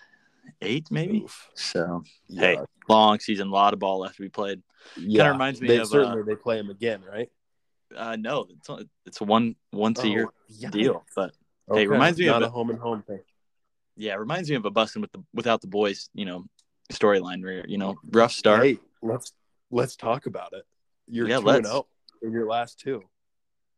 eight 0.62 0.90
maybe. 0.90 1.22
Oof. 1.24 1.48
So 1.54 2.02
Yeah. 2.28 2.40
Hey, 2.40 2.58
long 2.88 3.20
season, 3.20 3.48
a 3.48 3.50
lot 3.50 3.72
of 3.74 3.78
ball 3.78 4.00
left 4.00 4.16
to 4.16 4.22
be 4.22 4.28
played. 4.28 4.62
yeah. 4.96 5.28
reminds 5.28 5.60
me 5.60 5.68
they, 5.68 5.76
of, 5.76 5.82
uh, 5.82 5.86
certainly 5.86 6.22
they 6.22 6.34
play 6.36 6.56
them 6.56 6.70
again, 6.70 7.02
right? 7.08 7.30
Uh, 7.96 8.16
no, 8.16 8.46
it's 8.50 8.68
it's 9.06 9.20
a 9.20 9.24
one 9.24 9.56
once 9.72 10.02
a 10.04 10.08
year 10.08 10.26
Oh, 10.28 10.32
yeah. 10.48 10.70
deal, 10.70 11.04
but 11.16 11.32
Okay. 11.70 11.80
Hey, 11.80 11.86
reminds 11.86 12.18
me 12.18 12.26
Not 12.26 12.42
of 12.42 12.48
a 12.48 12.50
home 12.50 12.70
and 12.70 12.78
home 12.78 13.02
thing. 13.02 13.20
yeah, 13.96 14.12
it 14.14 14.18
reminds 14.18 14.48
me 14.48 14.56
of 14.56 14.64
a 14.64 14.70
busting 14.70 15.02
with 15.02 15.12
the 15.12 15.22
without 15.34 15.60
the 15.60 15.66
boys, 15.66 16.08
you 16.14 16.24
know, 16.24 16.44
storyline 16.92 17.42
where 17.42 17.66
you 17.66 17.76
know 17.78 17.96
rough 18.10 18.32
start. 18.32 18.62
Hey, 18.62 18.78
let's 19.02 19.32
let's 19.70 19.94
talk 19.96 20.26
about 20.26 20.52
it. 20.54 20.64
You're 21.06 21.28
Yeah, 21.28 21.36
two 21.40 21.48
and 21.48 21.64
let's. 21.64 21.68
zero 21.68 21.86
in 22.22 22.32
your 22.32 22.46
last 22.46 22.78
two. 22.80 23.02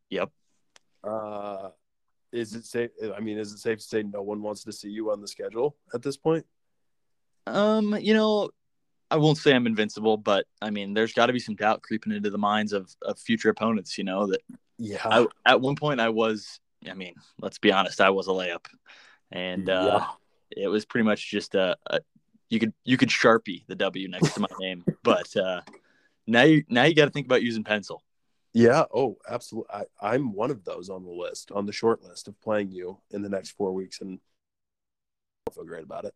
Yep. 0.09 0.29
Uh, 1.03 1.69
is 2.31 2.53
it 2.55 2.65
safe? 2.65 2.91
I 3.15 3.19
mean, 3.19 3.37
is 3.37 3.51
it 3.51 3.57
safe 3.59 3.79
to 3.79 3.83
say 3.83 4.03
no 4.03 4.21
one 4.21 4.41
wants 4.41 4.63
to 4.65 4.71
see 4.71 4.89
you 4.89 5.11
on 5.11 5.19
the 5.21 5.27
schedule 5.27 5.75
at 5.93 6.01
this 6.01 6.15
point? 6.17 6.45
Um, 7.47 7.97
you 7.99 8.13
know, 8.13 8.49
I 9.09 9.17
won't 9.17 9.37
say 9.37 9.53
I'm 9.53 9.67
invincible, 9.67 10.17
but 10.17 10.45
I 10.61 10.69
mean, 10.69 10.93
there's 10.93 11.13
got 11.13 11.25
to 11.25 11.33
be 11.33 11.39
some 11.39 11.55
doubt 11.55 11.81
creeping 11.81 12.13
into 12.13 12.29
the 12.29 12.37
minds 12.37 12.71
of, 12.71 12.95
of 13.01 13.19
future 13.19 13.49
opponents. 13.49 13.97
You 13.97 14.05
know 14.05 14.27
that 14.27 14.41
Yeah. 14.77 15.01
I, 15.05 15.27
at 15.45 15.61
one 15.61 15.75
point 15.75 15.99
I 15.99 16.09
was. 16.09 16.59
I 16.89 16.95
mean, 16.95 17.13
let's 17.39 17.59
be 17.59 17.71
honest, 17.71 18.01
I 18.01 18.09
was 18.09 18.27
a 18.27 18.31
layup, 18.31 18.65
and 19.31 19.69
uh, 19.69 20.03
it 20.49 20.67
was 20.67 20.83
pretty 20.83 21.05
much 21.05 21.29
just 21.29 21.53
a, 21.53 21.77
a 21.87 21.99
you 22.49 22.59
could 22.59 22.73
you 22.83 22.97
could 22.97 23.09
sharpie 23.09 23.65
the 23.67 23.75
W 23.75 24.07
next 24.07 24.33
to 24.33 24.39
my 24.39 24.47
name, 24.59 24.83
but 25.03 25.35
uh, 25.35 25.61
now 26.25 26.41
you 26.43 26.63
now 26.69 26.83
you 26.83 26.95
got 26.95 27.05
to 27.05 27.11
think 27.11 27.27
about 27.27 27.43
using 27.43 27.63
pencil. 27.63 28.01
Yeah. 28.53 28.85
Oh, 28.93 29.17
absolutely. 29.29 29.73
I, 29.73 29.83
I'm 30.01 30.33
one 30.33 30.51
of 30.51 30.63
those 30.63 30.89
on 30.89 31.03
the 31.05 31.11
list, 31.11 31.51
on 31.51 31.65
the 31.65 31.71
short 31.71 32.03
list 32.03 32.27
of 32.27 32.39
playing 32.41 32.71
you 32.71 32.97
in 33.11 33.21
the 33.21 33.29
next 33.29 33.51
four 33.51 33.71
weeks, 33.73 34.01
and 34.01 34.19
I 34.19 35.41
don't 35.45 35.55
feel 35.55 35.65
great 35.65 35.83
about 35.83 36.05
it. 36.05 36.13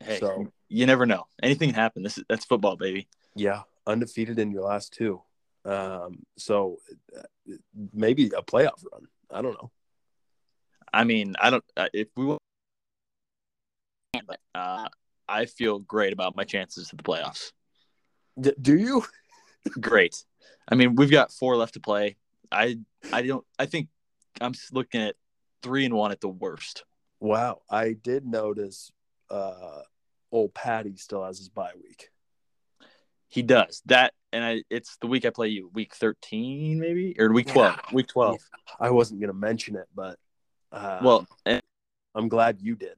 Hey, 0.00 0.18
So- 0.18 0.52
you 0.68 0.86
never 0.86 1.06
know. 1.06 1.26
Anything 1.42 1.68
can 1.70 1.76
happen. 1.76 2.02
This 2.02 2.18
is 2.18 2.24
that's 2.28 2.44
football, 2.44 2.76
baby. 2.76 3.08
Yeah, 3.34 3.62
undefeated 3.86 4.38
in 4.38 4.50
your 4.50 4.62
last 4.64 4.92
two. 4.92 5.22
Um, 5.64 6.24
so 6.36 6.78
uh, 7.16 7.22
maybe 7.92 8.26
a 8.36 8.42
playoff 8.42 8.84
run. 8.92 9.06
I 9.30 9.42
don't 9.42 9.54
know. 9.54 9.70
I 10.92 11.04
mean, 11.04 11.34
I 11.40 11.50
don't 11.50 11.64
uh, 11.76 11.88
if 11.92 12.08
we 12.16 12.24
will, 12.26 12.38
but 14.26 14.40
uh, 14.54 14.88
I 15.28 15.46
feel 15.46 15.78
great 15.78 16.12
about 16.12 16.36
my 16.36 16.44
chances 16.44 16.90
at 16.90 16.96
the 16.98 17.04
playoffs. 17.04 17.52
D- 18.40 18.54
do 18.60 18.76
you? 18.76 19.04
Great. 19.80 20.24
I 20.68 20.74
mean, 20.74 20.94
we've 20.96 21.10
got 21.10 21.32
four 21.32 21.56
left 21.56 21.74
to 21.74 21.80
play. 21.80 22.16
I 22.50 22.78
I 23.12 23.22
don't. 23.22 23.44
I 23.58 23.66
think 23.66 23.88
I'm 24.40 24.52
looking 24.72 25.00
at 25.02 25.16
three 25.62 25.84
and 25.84 25.94
one 25.94 26.12
at 26.12 26.20
the 26.20 26.28
worst. 26.28 26.84
Wow, 27.20 27.62
I 27.70 27.92
did 27.94 28.26
notice 28.26 28.90
uh 29.30 29.82
old 30.32 30.54
Patty 30.54 30.96
still 30.96 31.24
has 31.24 31.38
his 31.38 31.48
bye 31.48 31.72
week. 31.82 32.10
He 33.28 33.42
does 33.42 33.82
that, 33.86 34.14
and 34.32 34.44
I 34.44 34.62
it's 34.70 34.96
the 34.98 35.06
week 35.06 35.24
I 35.24 35.30
play 35.30 35.48
you, 35.48 35.70
week 35.74 35.94
thirteen 35.94 36.78
maybe 36.78 37.16
or 37.18 37.32
week 37.32 37.48
twelve, 37.48 37.74
Yeah. 37.74 37.94
week 37.94 38.06
twelve. 38.08 38.38
I 38.78 38.90
wasn't 38.90 39.20
gonna 39.20 39.32
mention 39.32 39.76
it, 39.76 39.88
but 39.94 40.18
uh, 40.72 41.00
Well, 41.02 41.26
and 41.44 41.62
I'm 42.14 42.28
glad 42.28 42.60
you 42.60 42.76
did. 42.76 42.96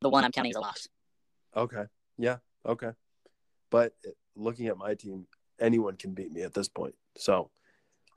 The 0.00 0.08
one 0.08 0.24
I'm 0.24 0.32
counting 0.32 0.50
is 0.50 0.56
a 0.56 0.60
loss. 0.60 0.88
Okay, 1.56 1.84
yeah, 2.18 2.38
okay. 2.66 2.90
But 3.70 3.94
looking 4.34 4.66
at 4.66 4.76
my 4.76 4.94
team, 4.94 5.26
anyone 5.60 5.96
can 5.96 6.12
beat 6.12 6.32
me 6.32 6.42
at 6.42 6.54
this 6.54 6.68
point. 6.68 6.94
So, 7.16 7.50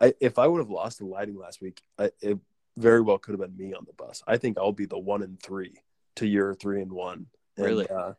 I, 0.01 0.15
if 0.19 0.39
I 0.39 0.47
would 0.47 0.59
have 0.59 0.69
lost 0.69 0.97
the 0.97 1.05
lighting 1.05 1.37
last 1.37 1.61
week, 1.61 1.81
I, 1.99 2.09
it 2.21 2.39
very 2.77 3.01
well 3.01 3.17
could 3.17 3.39
have 3.39 3.41
been 3.41 3.57
me 3.67 3.73
on 3.73 3.85
the 3.85 3.93
bus. 3.93 4.21
I 4.27 4.37
think 4.37 4.57
I'll 4.57 4.71
be 4.71 4.85
the 4.85 4.97
one 4.99 5.23
and 5.23 5.41
three 5.41 5.75
to 6.17 6.27
your 6.27 6.53
three 6.53 6.81
and 6.81 6.91
one. 6.91 7.27
And, 7.57 7.65
Really? 7.65 7.89
uh, 7.89 8.13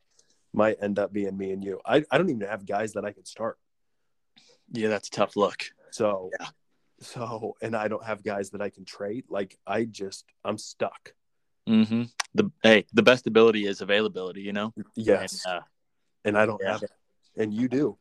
might 0.52 0.78
end 0.80 0.98
up 0.98 1.12
being 1.12 1.36
me 1.36 1.50
and 1.52 1.62
you. 1.62 1.80
I, 1.84 2.04
I 2.10 2.16
don't 2.18 2.30
even 2.30 2.40
have 2.48 2.64
guys 2.66 2.94
that 2.94 3.04
I 3.04 3.12
can 3.12 3.24
start. 3.26 3.58
yeah, 4.72 4.88
that's 4.88 5.08
a 5.08 5.10
tough 5.10 5.36
look. 5.36 5.64
So, 5.90 6.30
Yeah. 6.40 6.46
so, 7.00 7.56
and 7.60 7.76
I 7.76 7.88
don't 7.88 8.04
have 8.04 8.22
guys 8.24 8.50
that 8.50 8.62
I 8.62 8.70
can 8.70 8.84
trade. 8.86 9.24
Like, 9.28 9.58
I 9.66 9.84
just, 9.84 10.24
I'm 10.44 10.56
stuck. 10.58 11.12
hmm 11.66 12.04
The 12.34 12.50
hey, 12.62 12.86
the 12.94 13.02
best 13.02 13.26
ability 13.26 13.66
is 13.66 13.80
availability. 13.82 14.40
You 14.42 14.52
know. 14.54 14.72
Yes. 14.94 15.44
And, 15.44 15.56
uh, 15.56 15.60
And 16.24 16.38
I 16.38 16.46
don't 16.46 16.60
Yeah. 16.62 16.72
have 16.72 16.82
it. 16.82 16.90
And 17.36 17.52
you 17.52 17.68
do. 17.68 17.98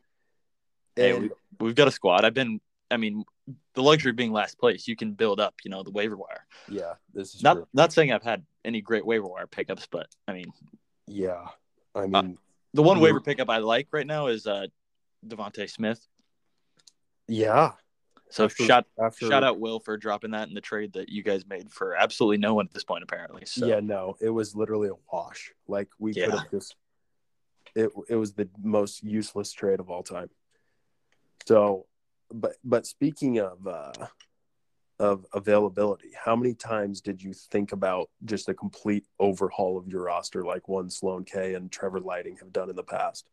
Hey, 0.96 1.12
And 1.12 1.24
we, 1.24 1.30
we've 1.60 1.76
got 1.76 1.88
a 1.90 1.92
squad. 1.92 2.24
I've 2.24 2.34
been. 2.34 2.62
I 2.96 2.98
mean, 2.98 3.26
the 3.74 3.84
luxury 3.84 4.12
of 4.12 4.16
being 4.16 4.32
last 4.32 4.58
place, 4.58 4.88
you 4.88 4.96
can 4.96 5.12
build 5.12 5.42
up. 5.42 5.54
You 5.66 5.70
know, 5.70 5.84
the 5.84 5.92
waiver 5.92 6.16
wire. 6.16 6.48
yeah, 6.70 6.94
this 7.14 7.36
is 7.36 7.44
Not 7.44 7.54
true. 7.56 7.68
not 7.74 7.92
saying 7.92 8.14
I've 8.14 8.24
had 8.24 8.46
any 8.64 8.80
great 8.80 9.06
waiver 9.06 9.28
wire 9.28 9.48
pickups, 9.48 9.86
but 9.92 10.08
I 10.30 10.34
mean, 10.34 10.46
Yeah. 11.06 11.48
I 11.94 12.00
Uh, 12.04 12.08
mean, 12.08 12.38
the 12.74 12.82
one 12.82 13.00
waiver 13.02 13.20
pickup 13.20 13.50
I 13.50 13.58
like 13.58 13.90
right 13.92 14.08
now 14.08 14.28
is 14.28 14.48
uh 14.48 14.68
DeVonta 15.28 15.70
Smith. 15.70 16.08
yeah. 17.28 17.74
So 18.32 18.46
After- 18.46 18.64
shout 18.64 18.86
after, 18.98 19.28
shout 19.28 19.44
out 19.44 19.60
Will 19.60 19.80
for 19.80 19.98
dropping 19.98 20.32
that 20.32 20.48
in 20.48 20.54
the 20.56 20.62
trade 20.62 20.94
that 20.94 21.10
you 21.10 21.22
guys 21.22 21.46
made 21.46 21.72
for 21.72 21.96
absolutely 21.96 22.38
no 22.38 22.54
one 22.56 22.66
at 22.66 22.74
this 22.74 22.84
point 22.86 23.04
apparently. 23.04 23.46
So 23.46 23.66
Yeah, 23.68 23.82
no, 23.82 24.16
it 24.22 24.30
was 24.30 24.56
literally 24.56 24.88
a 24.90 24.96
wash. 25.12 25.54
Like 25.68 25.90
we 26.00 26.14
Yeah. 26.14 26.26
could 26.26 26.40
have 26.40 26.52
just 26.52 26.76
it 27.76 27.92
it 28.10 28.16
was 28.16 28.34
the 28.34 28.50
most 28.64 29.04
useless 29.04 29.52
trade 29.52 29.80
of 29.82 29.90
all 29.90 30.02
time. 30.04 30.30
So 31.46 31.86
but 32.36 32.54
but 32.64 32.86
speaking 32.86 33.40
of 33.40 33.66
uh 33.66 33.92
of 34.98 35.26
availability, 35.34 36.12
how 36.16 36.36
many 36.36 36.54
times 36.54 37.02
did 37.02 37.22
you 37.22 37.34
think 37.34 37.74
about 37.74 38.10
just 38.24 38.48
a 38.48 38.54
complete 38.54 39.06
overhaul 39.20 39.78
of 39.78 39.88
your 39.88 40.04
roster 40.04 40.44
like 40.44 40.70
one 40.70 40.90
Sloan 40.90 41.26
K 41.26 41.54
and 41.56 41.70
Trevor 41.72 42.00
Lighting 42.00 42.38
have 42.38 42.54
done 42.54 42.70
in 42.70 42.76
the 42.76 42.84
past? 42.84 43.28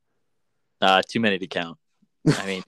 uh, 0.80 1.02
too 1.08 1.20
many 1.20 1.38
to 1.38 1.46
count. 1.46 1.78
I 2.26 2.46
mean, 2.46 2.64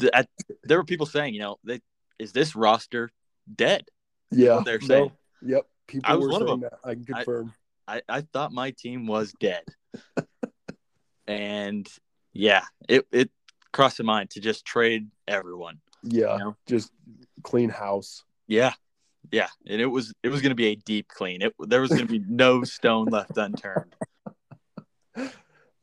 th- 0.00 0.10
I, 0.12 0.24
there 0.64 0.78
were 0.78 0.84
people 0.84 1.06
saying, 1.06 1.34
you 1.34 1.40
know, 1.40 1.56
they, 1.62 1.80
is 2.18 2.32
this 2.32 2.56
roster 2.56 3.10
dead? 3.54 3.84
Yeah, 4.32 4.62
they're 4.64 4.80
saying. 4.80 5.12
Yep, 5.42 5.66
people 5.86 6.10
I 6.10 6.16
was 6.16 6.24
were 6.24 6.32
one 6.32 6.42
of 6.42 6.48
saying 6.48 6.60
them. 6.60 6.70
that. 6.72 6.88
I 6.88 6.94
can 6.94 7.04
I- 7.14 7.24
confirm. 7.24 7.54
I, 7.86 8.02
I 8.08 8.20
thought 8.22 8.50
my 8.50 8.70
team 8.72 9.06
was 9.06 9.32
dead. 9.38 9.62
and 11.28 11.86
yeah, 12.32 12.64
it, 12.88 13.06
it 13.12 13.30
crossed 13.74 14.00
my 14.00 14.06
mind 14.06 14.30
to 14.30 14.40
just 14.40 14.64
trade 14.64 15.08
everyone. 15.28 15.80
yeah, 16.02 16.32
you 16.32 16.38
know? 16.38 16.56
just 16.66 16.90
clean 17.42 17.68
house. 17.68 18.24
Yeah. 18.46 18.72
Yeah. 19.30 19.48
And 19.66 19.80
it 19.80 19.86
was 19.86 20.14
it 20.22 20.28
was 20.28 20.40
gonna 20.40 20.54
be 20.54 20.68
a 20.68 20.76
deep 20.76 21.08
clean. 21.08 21.42
It 21.42 21.54
there 21.58 21.80
was 21.80 21.90
gonna 21.90 22.06
be 22.06 22.22
no 22.28 22.64
stone 22.64 23.06
left 23.06 23.36
unturned. 23.36 23.94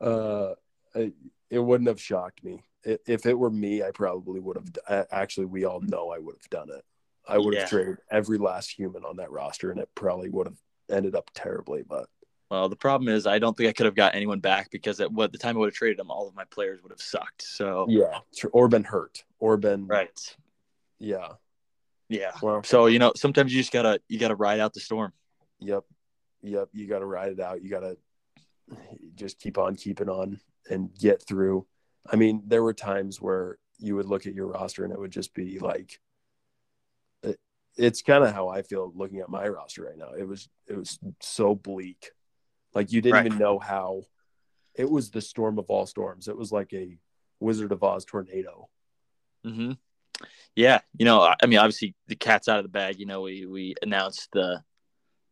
Uh, 0.00 0.54
it, 0.96 1.12
it 1.48 1.58
wouldn't 1.60 1.86
have 1.86 2.00
shocked 2.00 2.42
me 2.42 2.64
if 2.84 3.24
it 3.24 3.38
were 3.38 3.50
me. 3.50 3.82
I 3.82 3.92
probably 3.92 4.40
would 4.40 4.56
have. 4.56 5.06
Actually, 5.12 5.46
we 5.46 5.64
all 5.64 5.80
know 5.80 6.10
I 6.10 6.18
would 6.18 6.34
have 6.34 6.50
done 6.50 6.70
it. 6.76 6.84
I 7.28 7.38
would 7.38 7.54
have 7.54 7.68
traded 7.68 7.98
every 8.10 8.38
last 8.38 8.70
human 8.70 9.04
on 9.04 9.18
that 9.18 9.30
roster, 9.30 9.70
and 9.70 9.78
it 9.78 9.88
probably 9.94 10.28
would 10.28 10.48
have 10.48 10.58
ended 10.90 11.14
up 11.14 11.30
terribly. 11.34 11.84
But 11.88 12.08
Well, 12.52 12.68
the 12.68 12.76
problem 12.76 13.08
is 13.08 13.26
I 13.26 13.38
don't 13.38 13.56
think 13.56 13.70
I 13.70 13.72
could 13.72 13.86
have 13.86 13.94
got 13.94 14.14
anyone 14.14 14.38
back 14.38 14.70
because 14.70 15.00
at 15.00 15.10
what 15.10 15.32
the 15.32 15.38
time 15.38 15.56
I 15.56 15.60
would 15.60 15.68
have 15.68 15.74
traded 15.74 15.98
them, 15.98 16.10
all 16.10 16.28
of 16.28 16.34
my 16.34 16.44
players 16.44 16.82
would 16.82 16.92
have 16.92 17.00
sucked. 17.00 17.40
So 17.40 17.86
yeah, 17.88 18.18
or 18.52 18.68
been 18.68 18.84
hurt, 18.84 19.24
or 19.38 19.56
been 19.56 19.86
right. 19.86 20.36
Yeah. 20.98 21.28
Yeah. 22.10 22.32
Well, 22.42 22.62
So, 22.62 22.86
you 22.86 22.98
know, 22.98 23.12
sometimes 23.16 23.54
you 23.54 23.60
just 23.62 23.72
gotta 23.72 24.02
you 24.06 24.18
gotta 24.18 24.34
ride 24.34 24.60
out 24.60 24.74
the 24.74 24.80
storm. 24.80 25.14
Yep. 25.60 25.84
Yep. 26.42 26.68
You 26.74 26.86
got 26.86 26.98
to 26.98 27.06
ride 27.06 27.32
it 27.32 27.40
out. 27.40 27.62
You 27.62 27.70
got 27.70 27.80
to 27.80 27.96
just 29.14 29.38
keep 29.38 29.56
on 29.56 29.74
keeping 29.74 30.10
on 30.10 30.38
and 30.68 30.90
get 30.98 31.22
through. 31.26 31.66
I 32.10 32.16
mean, 32.16 32.42
there 32.46 32.62
were 32.62 32.74
times 32.74 33.18
where 33.18 33.56
you 33.78 33.96
would 33.96 34.06
look 34.06 34.26
at 34.26 34.34
your 34.34 34.48
roster 34.48 34.84
and 34.84 34.92
it 34.92 34.98
would 34.98 35.10
just 35.10 35.32
be 35.32 35.58
like, 35.58 36.00
it, 37.22 37.38
it's 37.76 38.02
kind 38.02 38.24
of 38.24 38.34
how 38.34 38.48
I 38.48 38.60
feel 38.60 38.92
looking 38.94 39.20
at 39.20 39.30
my 39.30 39.48
roster 39.48 39.84
right 39.84 39.96
now. 39.96 40.12
It 40.18 40.28
was, 40.28 40.50
it 40.66 40.76
was 40.76 40.98
so 41.20 41.54
bleak. 41.54 42.10
Like 42.74 42.92
you 42.92 43.00
didn't 43.00 43.14
Right. 43.14 43.26
even 43.26 43.38
know 43.38 43.58
how 43.58 44.02
it 44.74 44.90
was 44.90 45.10
the 45.10 45.20
storm 45.20 45.58
of 45.58 45.70
all 45.70 45.86
storms. 45.86 46.28
It 46.28 46.36
was 46.36 46.52
like 46.52 46.72
a 46.72 46.96
Wizard 47.40 47.72
of 47.72 47.82
Oz 47.82 48.04
tornado. 48.04 48.68
hmm 49.44 49.72
Yeah, 50.54 50.80
you 50.96 51.04
know, 51.04 51.34
I 51.42 51.46
mean, 51.46 51.58
obviously 51.58 51.94
the 52.06 52.16
cat's 52.16 52.48
out 52.48 52.58
of 52.58 52.64
the 52.64 52.68
bag. 52.70 52.98
You 52.98 53.06
know, 53.06 53.22
we 53.22 53.46
we 53.46 53.74
announced 53.82 54.28
the 54.32 54.62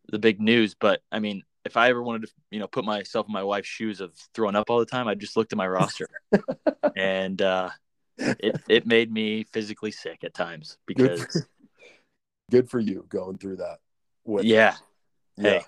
the 0.09 0.19
big 0.19 0.41
news, 0.41 0.75
but 0.75 1.01
I 1.11 1.19
mean, 1.19 1.43
if 1.63 1.77
I 1.77 1.89
ever 1.89 2.03
wanted 2.03 2.27
to, 2.27 2.33
you 2.49 2.59
know, 2.59 2.67
put 2.67 2.83
myself 2.85 3.27
in 3.27 3.33
my 3.33 3.43
wife's 3.43 3.67
shoes 3.69 4.01
of 4.01 4.13
throwing 4.33 4.55
up 4.55 4.69
all 4.69 4.79
the 4.79 4.85
time, 4.85 5.07
I 5.07 5.15
just 5.15 5.37
looked 5.37 5.53
at 5.53 5.57
my 5.57 5.67
roster, 5.67 6.07
and 6.95 7.41
uh, 7.41 7.69
it 8.17 8.59
it 8.67 8.85
made 8.85 9.11
me 9.11 9.43
physically 9.45 9.91
sick 9.91 10.23
at 10.23 10.33
times 10.33 10.77
Good 10.87 10.95
because 10.97 11.21
for, 11.21 11.47
good 12.49 12.69
for 12.69 12.79
you 12.79 13.05
going 13.09 13.37
through 13.37 13.57
that. 13.57 13.79
With, 14.25 14.45
yeah, 14.45 14.75
yeah. 15.37 15.59
hey, 15.59 15.65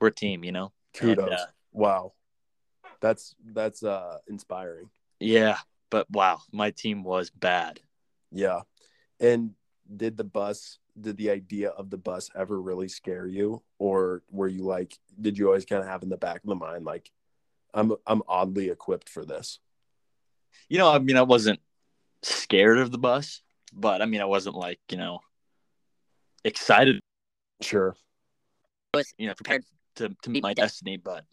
we're 0.00 0.08
a 0.08 0.12
team, 0.14 0.44
you 0.44 0.52
know. 0.52 0.72
Kudos. 0.98 1.24
And, 1.24 1.34
uh, 1.34 1.46
wow. 1.72 2.12
That's 3.00 3.34
that's 3.52 3.82
uh 3.82 4.18
inspiring. 4.28 4.90
Yeah, 5.20 5.58
but 5.90 6.10
wow, 6.10 6.40
my 6.52 6.70
team 6.70 7.04
was 7.04 7.30
bad. 7.30 7.80
Yeah. 8.32 8.62
And 9.20 9.52
did 9.96 10.16
the 10.16 10.24
bus 10.24 10.78
did 11.00 11.16
the 11.16 11.30
idea 11.30 11.70
of 11.70 11.90
the 11.90 11.96
bus 11.96 12.28
ever 12.34 12.60
really 12.60 12.88
scare 12.88 13.26
you 13.26 13.62
or 13.78 14.22
were 14.30 14.48
you 14.48 14.64
like 14.64 14.98
did 15.20 15.38
you 15.38 15.46
always 15.46 15.64
kind 15.64 15.80
of 15.80 15.88
have 15.88 16.02
in 16.02 16.08
the 16.08 16.16
back 16.16 16.42
of 16.42 16.48
the 16.48 16.56
mind 16.56 16.84
like 16.84 17.10
I'm 17.74 17.92
I'm 18.06 18.22
oddly 18.26 18.70
equipped 18.70 19.08
for 19.08 19.24
this. 19.24 19.58
You 20.68 20.78
know, 20.78 20.90
I 20.90 20.98
mean, 20.98 21.16
I 21.16 21.22
wasn't 21.22 21.60
scared 22.22 22.78
of 22.78 22.90
the 22.90 22.98
bus, 22.98 23.42
but 23.72 24.02
I 24.02 24.06
mean, 24.06 24.20
I 24.20 24.26
wasn't 24.26 24.56
like 24.56 24.80
you 24.90 24.98
know 24.98 25.20
excited 26.44 27.00
Sure. 27.60 27.96
you 29.18 29.26
know 29.26 29.34
prepared 29.34 29.64
to, 29.98 30.14
to 30.22 30.30
meet 30.30 30.42
my 30.42 30.54
destiny 30.54 30.96
but 30.96 31.24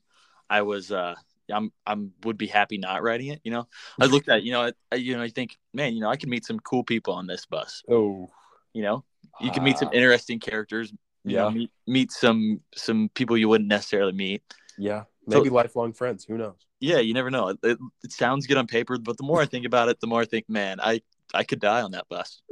i 0.50 0.62
was 0.62 0.92
uh 0.92 1.16
i'm 1.52 1.72
i'm 1.88 2.12
would 2.24 2.38
be 2.38 2.48
happy 2.48 2.78
not 2.78 3.02
riding 3.04 3.28
it 3.28 3.40
you 3.44 3.52
know? 3.52 3.68
I 4.00 4.06
looked 4.06 4.30
at 4.30 4.44
you 4.44 4.52
know 4.52 4.72
I, 4.92 4.96
you 4.96 5.16
know 5.16 5.24
i 5.24 5.30
think 5.30 5.58
man 5.74 5.94
you 5.94 6.02
know 6.02 6.10
i 6.10 6.18
can 6.18 6.30
meet 6.30 6.46
some 6.46 6.60
cool 6.60 6.84
people 6.84 7.14
on 7.14 7.28
this 7.28 7.46
bus. 7.46 7.84
Oh. 7.90 8.30
you 8.74 8.82
know? 8.84 9.04
You 9.42 9.52
can 9.52 9.64
meet 9.64 9.78
some 9.78 9.90
interesting 9.94 10.40
characters 10.40 10.92
you 11.24 11.36
know, 11.38 11.48
Yeah. 11.48 11.54
meet, 11.54 11.72
meet 11.88 12.12
some 12.12 12.62
some 12.76 13.10
people 13.16 13.36
you 13.38 13.50
wouldn't 13.50 13.68
necessarily 13.70 14.12
meet. 14.14 14.44
Yeah. 14.78 15.04
So- 15.30 15.38
Maybe 15.40 15.50
lifelong 15.50 15.92
friends, 15.94 16.26
who 16.26 16.38
knows? 16.38 16.58
yeah 16.80 17.00
you 17.00 17.14
never 17.14 17.32
know. 17.32 17.48
It, 17.50 17.58
it, 17.64 17.78
it 18.04 18.12
sounds 18.12 18.46
good 18.48 18.58
on 18.58 18.68
paper 18.68 18.98
but 19.00 19.18
the 19.18 19.24
more 19.24 19.42
i 19.42 19.46
think 19.46 19.66
about 19.72 19.90
it 19.90 20.00
the 20.00 20.08
more 20.08 20.22
i 20.22 20.26
think 20.26 20.46
man 20.50 20.80
i 20.82 21.02
i 21.34 21.44
could 21.44 21.60
die 21.60 21.82
on 21.82 21.92
that 21.92 22.08
bus. 22.10 22.42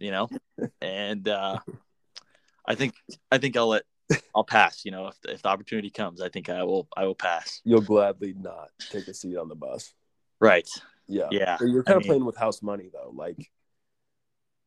You 0.00 0.12
know? 0.12 0.28
And 0.80 1.26
uh 1.28 1.58
i 2.66 2.74
think 2.74 2.94
i 3.32 3.38
think 3.38 3.56
i'll 3.56 3.68
let 3.68 3.82
i'll 4.38 4.44
pass 4.44 4.84
you 4.84 4.90
know 4.90 5.08
if, 5.08 5.16
if 5.28 5.42
the 5.42 5.48
opportunity 5.48 5.90
comes 5.90 6.20
i 6.20 6.28
think 6.28 6.48
i 6.48 6.62
will 6.62 6.86
i 6.96 7.04
will 7.04 7.14
pass 7.14 7.60
You'll 7.64 7.80
gladly 7.82 8.34
not 8.38 8.70
take 8.90 9.08
a 9.08 9.14
seat 9.14 9.36
on 9.36 9.48
the 9.48 9.54
bus. 9.56 9.92
right 10.40 10.68
Yeah. 11.08 11.28
Yeah, 11.30 11.56
But 11.58 11.68
you're 11.68 11.82
I 11.82 11.90
kind 11.90 11.96
of 11.96 12.02
mean- 12.02 12.08
playing 12.10 12.24
with 12.24 12.36
house 12.36 12.62
money 12.62 12.88
though. 12.92 13.12
Like 13.14 13.50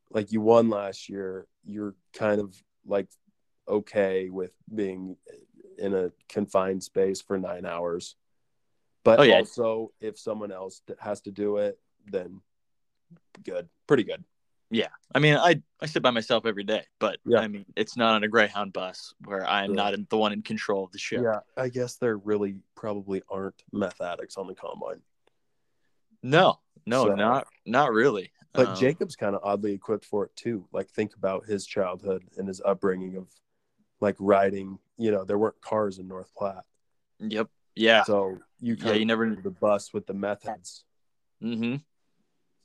like 0.10 0.32
you 0.34 0.42
won 0.42 0.70
last 0.70 1.08
year. 1.08 1.48
You're 1.64 1.96
kind 2.14 2.42
of 2.42 2.54
like 2.86 3.08
okay 3.68 4.30
with 4.30 4.52
being 4.74 5.16
in 5.78 5.94
a 5.94 6.12
confined 6.28 6.84
space 6.84 7.22
for 7.22 7.38
nine 7.38 7.66
hours. 7.66 8.16
But 9.06 9.20
Oh, 9.20 9.24
yeah. 9.24 9.36
also 9.38 9.94
if 10.02 10.20
someone 10.20 10.52
else 10.52 10.82
has 11.00 11.22
to 11.22 11.32
do 11.32 11.58
it, 11.58 11.80
then 12.06 12.42
good. 13.44 13.70
Pretty 13.88 14.04
good. 14.04 14.24
Yeah 14.74 14.88
i 15.14 15.20
mean 15.20 15.36
i 15.36 15.62
i 15.82 15.86
sit 15.86 16.02
by 16.02 16.10
myself 16.12 16.46
every 16.46 16.64
day 16.64 16.84
but 17.00 17.20
Yeah. 17.26 17.40
i 17.40 17.48
mean 17.48 17.66
it's 17.76 17.98
not 17.98 18.16
on 18.16 18.24
a 18.24 18.28
greyhound 18.28 18.72
bus 18.74 19.14
where 19.26 19.46
i'm 19.48 19.72
Yeah. 19.72 19.76
not 19.76 19.94
in, 19.94 20.08
the 20.10 20.18
one 20.18 20.32
in 20.34 20.42
control 20.42 20.86
of 20.86 20.92
the 20.94 20.98
ship 20.98 21.22
Yeah. 21.24 21.42
I 21.58 21.68
guess 21.70 21.98
there 21.98 22.18
really 22.18 22.56
probably 22.76 23.22
aren't 23.30 23.62
meth 23.74 24.00
addicts 24.02 24.38
on 24.38 24.48
the 24.48 24.56
combine. 24.56 25.02
no 26.24 26.60
no 26.86 27.06
So- 27.08 27.16
not 27.16 27.48
not 27.66 27.92
really 27.92 28.32
But 28.54 28.68
Um, 28.70 28.76
Jacob's 28.76 29.16
kind 29.16 29.34
of 29.34 29.42
oddly 29.46 29.72
equipped 29.72 30.04
for 30.04 30.26
it 30.26 30.36
too. 30.36 30.68
Like 30.74 30.90
think 30.90 31.16
about 31.16 31.46
his 31.46 31.66
childhood 31.66 32.22
and 32.38 32.50
his 32.50 32.60
upbringing 32.66 33.16
of 33.16 33.28
like 34.02 34.18
riding. 34.20 34.78
You 34.98 35.12
know, 35.12 35.24
there 35.24 35.38
weren't 35.38 35.62
cars 35.62 36.00
in 36.00 36.08
North 36.10 36.34
Platte, 36.36 36.66
Yep. 37.20 37.48
Yeah. 37.76 38.04
so 38.04 38.40
you 38.60 38.76
Yeah, 38.78 38.92
you 38.94 39.06
never- 39.06 39.34
the 39.36 39.52
bus 39.52 39.94
with 39.94 40.06
the 40.06 40.14
meth 40.14 40.44
heads. 40.44 40.84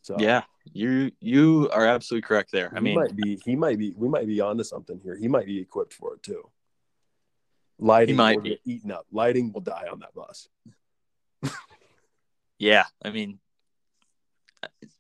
So 0.07 0.17
Yeah. 0.21 0.45
You 0.73 1.11
you 1.21 1.69
are 1.73 1.85
absolutely 1.87 2.27
correct 2.27 2.53
there. 2.53 2.71
I 2.73 2.79
he 2.79 2.85
mean, 2.85 2.95
might 2.95 3.17
be. 3.17 3.41
He 3.45 3.57
might 3.57 3.77
be. 3.79 3.93
We 3.97 4.09
might 4.09 4.27
be 4.27 4.41
onto 4.41 4.63
something 4.63 5.01
here. 5.03 5.17
He 5.17 5.27
might 5.27 5.47
be 5.47 5.59
equipped 5.61 5.95
for 5.95 6.15
it 6.15 6.23
too. 6.23 6.49
Lighting 7.79 8.15
He 8.15 8.17
might 8.17 8.37
will 8.37 8.43
be. 8.43 8.51
get 8.51 8.61
eaten 8.65 8.91
up. 8.93 9.07
Lighting 9.11 9.53
will 9.53 9.61
die 9.63 9.87
on 9.91 10.01
that 10.01 10.15
bus. 10.15 10.49
yeah. 12.59 12.85
I 13.05 13.11
mean, 13.11 13.39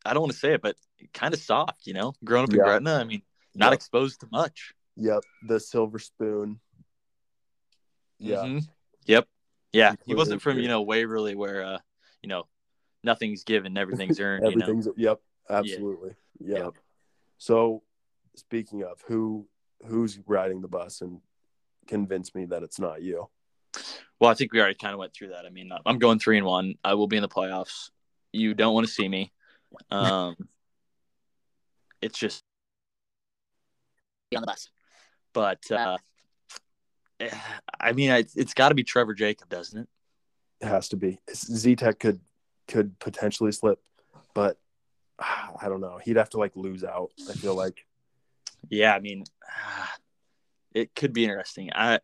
I 0.04 0.12
don't 0.12 0.22
want 0.22 0.32
to 0.32 0.38
say 0.38 0.54
it, 0.54 0.62
but 0.62 0.76
kind 1.14 1.34
of 1.34 1.40
soft. 1.40 1.86
You 1.86 1.94
know, 1.94 2.12
growing 2.24 2.44
up 2.44 2.50
in 2.50 2.56
Yeah. 2.56 2.64
Gretna. 2.64 2.94
I 2.96 3.04
mean, 3.04 3.22
not 3.54 3.66
Yep. 3.66 3.74
exposed 3.74 4.20
to 4.20 4.28
much. 4.32 4.74
Yep. 4.96 5.22
The 5.46 5.60
silver 5.60 5.98
spoon. 6.00 6.58
Yeah. 8.18 8.36
Mhm. 8.44 8.68
Yep. 9.06 9.28
Yeah. 9.72 9.94
He 10.04 10.14
wasn't 10.14 10.42
from 10.42 10.58
you 10.58 10.68
know 10.68 10.82
Waverly 10.82 11.34
where 11.36 11.62
uh 11.62 11.78
you 12.22 12.28
know 12.28 12.46
nothing's 13.06 13.44
given, 13.44 13.78
everything's 13.78 14.20
earned. 14.20 14.46
you 14.50 14.56
know. 14.56 14.92
Yep. 14.96 15.20
Absolutely. 15.48 16.14
Yep. 16.40 16.58
Yep. 16.58 16.74
So, 17.38 17.82
speaking 18.34 18.82
of 18.82 19.02
who 19.06 19.46
who's 19.86 20.18
riding 20.26 20.60
the 20.60 20.68
bus 20.68 21.00
and 21.00 21.20
convince 21.86 22.34
me 22.34 22.46
that 22.46 22.62
it's 22.62 22.78
not 22.78 23.02
you. 23.02 23.28
Well, 24.18 24.30
I 24.30 24.34
think 24.34 24.52
we 24.52 24.60
already 24.60 24.74
kind 24.74 24.92
of 24.92 24.98
went 24.98 25.14
through 25.14 25.28
that. 25.28 25.44
I 25.44 25.50
mean, 25.50 25.70
I'm 25.84 25.98
going 25.98 26.18
three 26.18 26.38
and 26.38 26.46
one. 26.46 26.74
I 26.82 26.94
will 26.94 27.06
be 27.06 27.16
in 27.16 27.22
the 27.22 27.28
playoffs. 27.28 27.90
You 28.32 28.54
don't 28.54 28.74
want 28.74 28.86
to 28.86 28.92
see 28.92 29.08
me. 29.08 29.32
Um, 29.90 30.36
it's 32.02 32.18
just 32.18 32.42
be 34.30 34.36
on 34.36 34.42
the 34.42 34.46
bus. 34.46 34.70
But 35.32 35.70
uh, 35.70 35.98
eh, 37.20 37.30
I 37.78 37.92
mean, 37.92 38.10
it's, 38.10 38.36
it's 38.36 38.54
got 38.54 38.70
to 38.70 38.74
be 38.74 38.84
Trevor 38.84 39.14
Jacob, 39.14 39.48
doesn't 39.50 39.80
it? 39.80 39.88
It 40.62 40.68
has 40.68 40.88
to 40.88 40.96
be. 40.96 41.18
Z 41.34 41.76
Tech 41.76 41.98
could 41.98 42.20
could 42.68 42.98
potentially 42.98 43.52
slip, 43.52 43.80
but 44.34 44.58
ah, 45.20 45.52
I 45.60 45.68
don't 45.68 45.80
know. 45.80 45.98
He'd 46.02 46.16
have 46.16 46.30
to 46.30 46.38
like 46.38 46.52
lose 46.56 46.84
out. 46.84 47.10
I 47.28 47.32
feel 47.32 47.54
like. 47.54 47.84
Yeah, 48.68 48.94
I 48.94 49.00
mean, 49.00 49.24
it 50.74 50.94
could 50.94 51.12
be 51.12 51.24
interesting. 51.24 51.70
I 51.74 52.00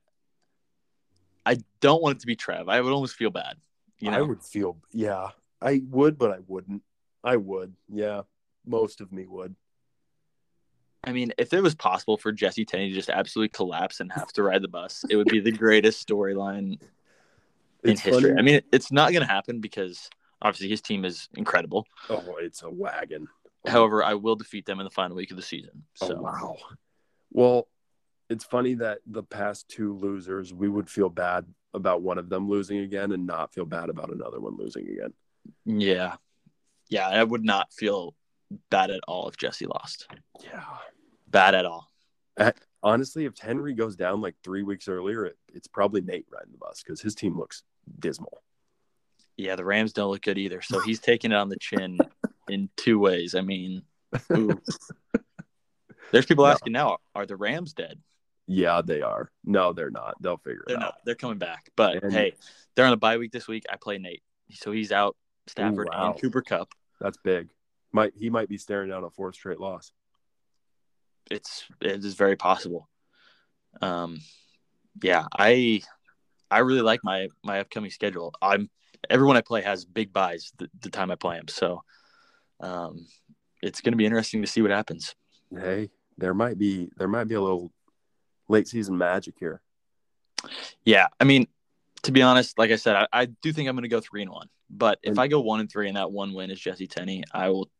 I 1.44 1.58
don't 1.80 2.02
want 2.02 2.16
it 2.16 2.20
to 2.20 2.26
be 2.26 2.36
Trev. 2.36 2.68
I 2.68 2.80
would 2.80 2.92
almost 2.92 3.16
feel 3.16 3.30
bad. 3.30 3.56
You 3.98 4.10
know, 4.10 4.18
I 4.18 4.22
would 4.22 4.42
feel, 4.42 4.78
yeah, 4.92 5.28
I 5.60 5.82
would, 5.90 6.18
but 6.18 6.30
I 6.32 6.38
wouldn't. 6.46 6.82
I 7.24 7.36
would, 7.36 7.74
yeah. 7.88 8.22
Most 8.66 9.00
of 9.00 9.12
me 9.12 9.26
would. 9.26 9.54
I 11.04 11.12
mean, 11.12 11.32
if 11.38 11.52
it 11.52 11.60
was 11.60 11.74
possible 11.74 12.16
for 12.16 12.30
Jesse 12.30 12.64
Tenney 12.64 12.88
to 12.90 12.94
just 12.94 13.10
absolutely 13.10 13.48
collapse 13.50 13.98
and 14.00 14.10
have 14.12 14.32
to 14.34 14.42
ride 14.44 14.62
the 14.62 14.68
bus, 14.68 15.04
it 15.10 15.16
would 15.16 15.28
be 15.28 15.40
the 15.40 15.50
greatest 15.50 16.06
storyline 16.06 16.80
in 17.82 17.90
It's 17.90 18.00
history. 18.00 18.30
funny- 18.30 18.38
I 18.38 18.42
mean, 18.42 18.60
it's 18.72 18.92
not 18.92 19.10
going 19.10 19.22
to 19.26 19.32
happen 19.32 19.60
because 19.60 20.08
obviously 20.42 20.68
his 20.68 20.80
team 20.82 21.04
is 21.04 21.28
incredible. 21.36 21.86
oh, 22.10 22.36
it's 22.40 22.62
a 22.62 22.70
wagon. 22.70 23.26
However, 23.66 24.02
I 24.04 24.14
will 24.14 24.36
defeat 24.36 24.66
them 24.66 24.80
in 24.80 24.84
the 24.84 24.90
final 24.90 25.16
week 25.16 25.30
of 25.30 25.36
the 25.36 25.42
season. 25.42 25.84
Oh, 26.02 26.06
so 26.08 26.16
Oh, 26.18 26.20
wow. 26.22 26.56
Well, 27.30 27.68
it's 28.28 28.44
funny 28.44 28.74
that 28.74 28.98
the 29.06 29.22
past 29.22 29.68
two 29.68 29.94
losers, 29.94 30.52
we 30.52 30.68
would 30.68 30.90
feel 30.90 31.08
bad 31.08 31.46
about 31.74 32.02
one 32.02 32.18
of 32.18 32.28
them 32.28 32.48
losing 32.48 32.78
again 32.78 33.12
and 33.12 33.26
not 33.26 33.54
feel 33.54 33.64
bad 33.64 33.88
about 33.88 34.12
another 34.12 34.40
one 34.40 34.56
losing 34.56 34.88
again. 34.88 35.12
yeah, 35.64 36.16
yeah, 36.88 37.08
I 37.08 37.22
would 37.24 37.44
not 37.44 37.72
feel 37.72 38.14
bad 38.70 38.90
at 38.90 39.00
all 39.08 39.28
if 39.28 39.36
Jesse 39.38 39.66
lost. 39.66 40.06
Yeah. 40.42 40.62
Bad 41.28 41.54
at 41.54 41.64
all. 41.64 41.88
Honestly, 42.82 43.24
if 43.26 43.38
Henry 43.38 43.72
goes 43.74 43.94
down 43.96 44.20
like 44.20 44.34
three 44.42 44.62
weeks 44.62 44.88
earlier, 44.88 45.24
it, 45.26 45.38
it's 45.54 45.68
probably 45.68 46.00
Nate 46.00 46.26
riding 46.30 46.52
the 46.52 46.58
bus 46.58 46.82
because 46.82 47.00
his 47.00 47.14
team 47.14 47.38
looks 47.38 47.62
dismal. 48.00 48.42
Yeah, 49.36 49.56
the 49.56 49.64
Rams 49.64 49.92
don't 49.92 50.10
look 50.10 50.22
good 50.22 50.38
either. 50.38 50.60
So 50.62 50.80
he's 50.80 51.00
taking 51.10 51.32
it 51.32 51.36
on 51.36 51.48
the 51.48 51.56
chin 51.60 51.98
in 52.48 52.68
two 52.76 52.98
ways. 52.98 53.34
I 53.34 53.40
mean, 53.40 53.82
ooh. 54.32 54.60
there's 56.10 56.26
people 56.26 56.44
No. 56.44 56.50
asking 56.50 56.72
now, 56.72 56.98
are 57.14 57.26
the 57.26 57.36
Rams 57.36 57.72
dead? 57.72 57.98
Yeah, 58.46 58.82
they 58.84 59.02
are. 59.02 59.30
No, 59.44 59.72
they're 59.72 59.90
not. 59.90 60.14
They'll 60.20 60.36
figure 60.36 60.64
They're 60.66 60.76
it 60.76 60.80
not. 60.80 60.88
out. 60.88 60.94
They're 61.06 61.14
coming 61.14 61.38
back. 61.38 61.70
But 61.76 62.02
And- 62.02 62.12
hey, 62.12 62.34
they're 62.74 62.86
on 62.86 62.92
a 62.92 62.96
bye 62.98 63.16
week 63.18 63.32
this 63.32 63.48
week. 63.48 63.64
I 63.70 63.76
play 63.76 63.98
Nate. 63.98 64.22
So 64.50 64.72
he's 64.72 64.92
out 64.92 65.16
Stafford 65.46 65.88
wow. 65.92 66.12
and 66.12 66.20
Cooper 66.20 66.42
Kupp. 66.42 66.72
That's 67.00 67.16
big. 67.24 67.48
Might 67.92 68.12
he 68.16 68.30
might 68.30 68.48
be 68.48 68.58
staring 68.58 68.90
down 68.90 69.04
a 69.04 69.10
fourth 69.10 69.34
straight 69.34 69.60
loss. 69.60 69.92
It's 71.30 71.64
it 71.80 72.04
is 72.04 72.14
very 72.14 72.36
possible. 72.36 72.88
Um 73.80 74.20
yeah, 75.02 75.26
I 75.36 75.82
I 76.50 76.58
really 76.58 76.82
like 76.82 77.00
my 77.02 77.28
my 77.42 77.60
upcoming 77.60 77.90
schedule. 77.90 78.34
I'm 78.42 78.70
everyone 79.10 79.36
I 79.36 79.40
play 79.40 79.62
has 79.62 79.84
big 79.84 80.12
buys 80.12 80.52
the, 80.58 80.68
the 80.80 80.90
time 80.90 81.10
I 81.10 81.16
play 81.16 81.36
them. 81.36 81.48
So 81.48 81.82
um 82.60 83.06
it's 83.62 83.80
going 83.80 83.92
to 83.92 83.96
be 83.96 84.04
interesting 84.06 84.42
to 84.42 84.48
see 84.48 84.60
what 84.62 84.70
happens. 84.72 85.14
Hey, 85.56 85.90
there 86.18 86.34
might 86.34 86.58
be 86.58 86.90
there 86.96 87.08
might 87.08 87.24
be 87.28 87.34
a 87.34 87.40
little 87.40 87.72
late 88.48 88.66
season 88.68 88.98
magic 88.98 89.34
here. 89.38 89.60
Yeah, 90.84 91.06
I 91.20 91.24
mean, 91.24 91.46
to 92.02 92.10
be 92.12 92.22
honest, 92.22 92.58
like 92.58 92.72
I 92.72 92.76
said, 92.76 92.96
I, 92.96 93.06
I 93.12 93.24
do 93.26 93.52
think 93.52 93.68
I'm 93.68 93.76
going 93.76 93.82
to 93.84 93.88
go 93.88 94.00
three 94.00 94.22
and 94.22 94.30
one. 94.30 94.48
But 94.68 94.98
if 95.02 95.10
And- 95.10 95.20
I 95.20 95.28
go 95.28 95.40
one 95.40 95.60
and 95.60 95.70
three, 95.70 95.86
and 95.86 95.96
that 95.96 96.10
one 96.10 96.32
win 96.32 96.50
is 96.50 96.58
Jesse 96.58 96.88
Tenney, 96.88 97.22
I 97.32 97.50
will, 97.50 97.70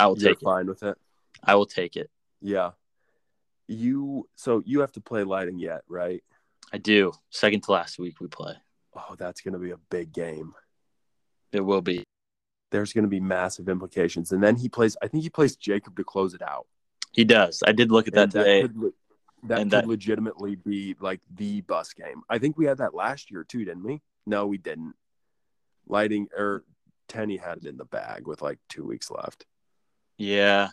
I 0.00 0.06
will 0.06 0.16
take 0.16 0.38
it. 0.40 0.66
with 0.66 0.82
it. 0.82 0.96
I 1.44 1.54
will 1.56 1.66
take 1.66 1.96
it. 1.96 2.10
Yeah. 2.40 2.70
You 3.66 4.26
so 4.36 4.62
you 4.64 4.80
have 4.80 4.92
to 4.92 5.00
play 5.02 5.24
lighting 5.24 5.58
yet, 5.58 5.82
right? 5.88 6.24
I 6.72 6.78
do. 6.78 7.12
Second 7.28 7.64
to 7.64 7.72
last 7.72 7.98
week 7.98 8.20
we 8.20 8.28
play. 8.28 8.54
Oh, 8.98 9.14
that's 9.16 9.40
gonna 9.40 9.58
be 9.58 9.70
a 9.70 9.76
big 9.90 10.12
game. 10.12 10.52
It 11.52 11.60
will 11.60 11.80
be. 11.82 12.04
There's 12.70 12.92
gonna 12.92 13.08
be 13.08 13.20
massive 13.20 13.68
implications. 13.68 14.32
And 14.32 14.42
then 14.42 14.56
he 14.56 14.68
plays 14.68 14.96
I 15.02 15.08
think 15.08 15.22
he 15.22 15.30
plays 15.30 15.56
Jacob 15.56 15.96
to 15.96 16.04
close 16.04 16.34
it 16.34 16.42
out. 16.42 16.66
He 17.12 17.24
does. 17.24 17.62
I 17.66 17.72
did 17.72 17.90
look 17.90 18.06
at 18.08 18.14
that 18.14 18.22
And 18.24 18.32
today. 18.32 18.62
could, 18.62 18.92
that 19.44 19.60
And 19.60 19.70
could 19.70 19.78
that- 19.82 19.86
legitimately 19.88 20.56
be 20.56 20.94
like 21.00 21.20
the 21.34 21.60
bus 21.62 21.92
game. 21.94 22.22
I 22.28 22.38
think 22.38 22.58
we 22.58 22.66
had 22.66 22.78
that 22.78 22.94
last 22.94 23.30
year 23.30 23.44
too, 23.44 23.64
didn't 23.64 23.84
we? 23.84 24.02
No, 24.26 24.46
we 24.46 24.58
didn't. 24.58 24.94
Lighting 25.86 26.28
or 26.36 26.64
Tenney 27.08 27.38
had 27.38 27.58
it 27.58 27.66
in 27.66 27.76
the 27.78 27.86
bag 27.86 28.26
with 28.26 28.42
like 28.42 28.58
two 28.68 28.84
weeks 28.84 29.10
left. 29.10 29.46
Yeah, 30.18 30.70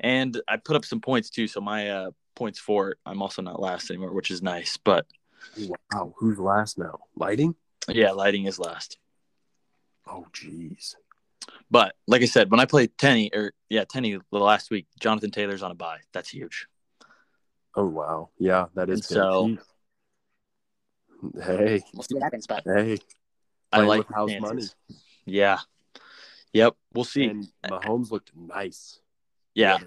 and 0.00 0.40
I 0.48 0.56
put 0.56 0.76
up 0.76 0.84
some 0.84 1.00
points 1.00 1.28
too. 1.28 1.48
So 1.48 1.60
my 1.60 1.90
uh, 1.90 2.10
points 2.36 2.58
for 2.60 2.90
it, 2.90 2.98
I'm 3.04 3.20
also 3.20 3.42
not 3.42 3.60
last 3.60 3.90
anymore, 3.90 4.12
which 4.14 4.30
is 4.30 4.40
nice. 4.40 4.76
But 4.78 5.06
Wow, 5.92 6.14
who's 6.16 6.38
last 6.38 6.78
now? 6.78 7.00
Lighting? 7.16 7.54
Yeah, 7.88 8.12
lighting 8.12 8.46
is 8.46 8.58
last. 8.58 8.98
Oh, 10.06 10.26
jeez. 10.32 10.94
But 11.70 11.94
like 12.06 12.22
I 12.22 12.26
said, 12.26 12.50
when 12.50 12.60
I 12.60 12.64
played 12.66 12.96
Tenney 12.98 13.30
or 13.34 13.52
yeah 13.68 13.84
Tenney 13.84 14.18
the 14.32 14.38
last 14.38 14.70
week, 14.70 14.86
Jonathan 15.00 15.30
Taylor's 15.30 15.62
on 15.62 15.70
a 15.70 15.74
buy. 15.74 15.98
That's 16.12 16.28
huge. 16.30 16.66
Oh, 17.74 17.86
wow. 17.86 18.30
Yeah, 18.38 18.66
that 18.74 18.88
is 18.88 19.00
And 19.00 19.04
so- 19.04 19.46
big. 19.48 19.58
Hey, 21.42 21.82
We'll 21.94 22.02
see 22.02 22.14
what 22.14 22.22
happens, 22.22 22.46
but 22.46 22.62
hey. 22.64 22.98
I 23.72 23.80
like 23.80 23.98
with 24.00 24.08
the 24.08 24.14
house 24.14 24.30
chances. 24.30 24.76
Yeah. 25.24 25.58
Yep. 26.52 26.76
We'll 26.92 27.04
see. 27.04 27.24
And 27.24 27.48
Mahomes 27.66 28.10
looked 28.10 28.30
nice. 28.36 29.00
yeah. 29.54 29.78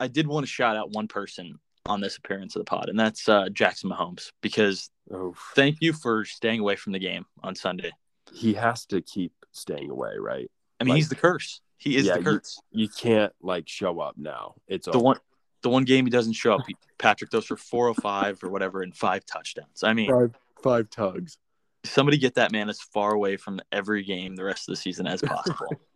I 0.00 0.06
did 0.08 0.26
want 0.26 0.46
to 0.46 0.50
shout 0.50 0.76
out 0.76 0.90
one 0.90 1.08
person 1.08 1.58
on 1.86 2.00
this 2.00 2.16
appearance 2.16 2.54
of 2.56 2.60
the 2.60 2.64
pod, 2.64 2.88
and 2.88 2.98
that's 2.98 3.28
uh, 3.28 3.48
Jackson 3.50 3.90
Mahomes, 3.90 4.30
because 4.40 4.88
Oh, 5.12 5.34
thank 5.54 5.78
you 5.80 5.92
for 5.92 6.24
staying 6.24 6.60
away 6.60 6.76
from 6.76 6.92
the 6.92 6.98
game 6.98 7.26
on 7.42 7.54
Sunday. 7.54 7.92
he 8.32 8.54
has 8.54 8.86
to 8.86 9.00
keep 9.02 9.32
staying 9.52 9.90
away, 9.90 10.12
right? 10.18 10.50
I 10.80 10.84
mean, 10.84 10.90
Like- 10.92 10.96
he's 10.96 11.08
the 11.08 11.14
curse. 11.14 11.60
He 11.76 11.96
is 11.96 12.06
Yeah, 12.06 12.16
the 12.18 12.24
curse. 12.24 12.58
You 12.70 12.88
can't 12.88 13.32
like 13.42 13.68
show 13.68 14.00
up 14.00 14.16
now. 14.16 14.54
It's 14.66 14.86
the 14.86 14.92
over. 14.92 15.00
one, 15.04 15.16
the 15.62 15.68
one 15.68 15.84
game 15.84 16.06
he 16.06 16.10
doesn't 16.10 16.32
show 16.32 16.54
up, 16.54 16.62
he, 16.66 16.74
Patrick 16.98 17.30
throws 17.30 17.44
for 17.46 17.56
405 17.56 18.42
or 18.42 18.48
whatever 18.48 18.80
and 18.82 18.96
five 18.96 19.26
touchdowns. 19.26 19.82
I 19.82 19.92
mean, 19.92 20.10
five 20.10 20.34
five 20.62 20.88
tugs. 20.90 21.36
somebody 21.84 22.16
get 22.16 22.34
that 22.36 22.50
man 22.52 22.70
as 22.70 22.80
far 22.80 23.12
away 23.12 23.36
from 23.36 23.60
every 23.70 24.02
game 24.02 24.34
the 24.36 24.44
rest 24.44 24.68
of 24.68 24.72
the 24.72 24.76
season 24.76 25.06
as 25.06 25.20
possible. 25.20 25.68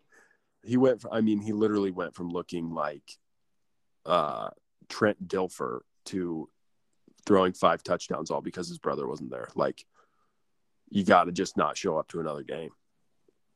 He 0.64 0.76
went. 0.76 1.00
From, 1.00 1.12
I 1.12 1.20
mean, 1.22 1.40
he 1.40 1.52
literally 1.52 1.92
went 1.92 2.14
from 2.14 2.28
looking 2.30 2.74
like 2.74 3.16
uh, 4.04 4.50
Trent 4.88 5.26
Dilfer 5.26 5.80
to 6.06 6.48
throwing 7.28 7.52
five 7.52 7.82
touchdowns 7.84 8.30
all 8.32 8.40
because 8.40 8.66
his 8.68 8.78
brother 8.78 9.06
wasn't 9.06 9.30
there. 9.30 9.48
Like, 9.54 9.84
you 10.90 11.04
got 11.04 11.24
to 11.24 11.32
just 11.32 11.56
not 11.56 11.76
show 11.76 11.96
up 11.98 12.08
to 12.08 12.20
another 12.20 12.42
game. 12.42 12.70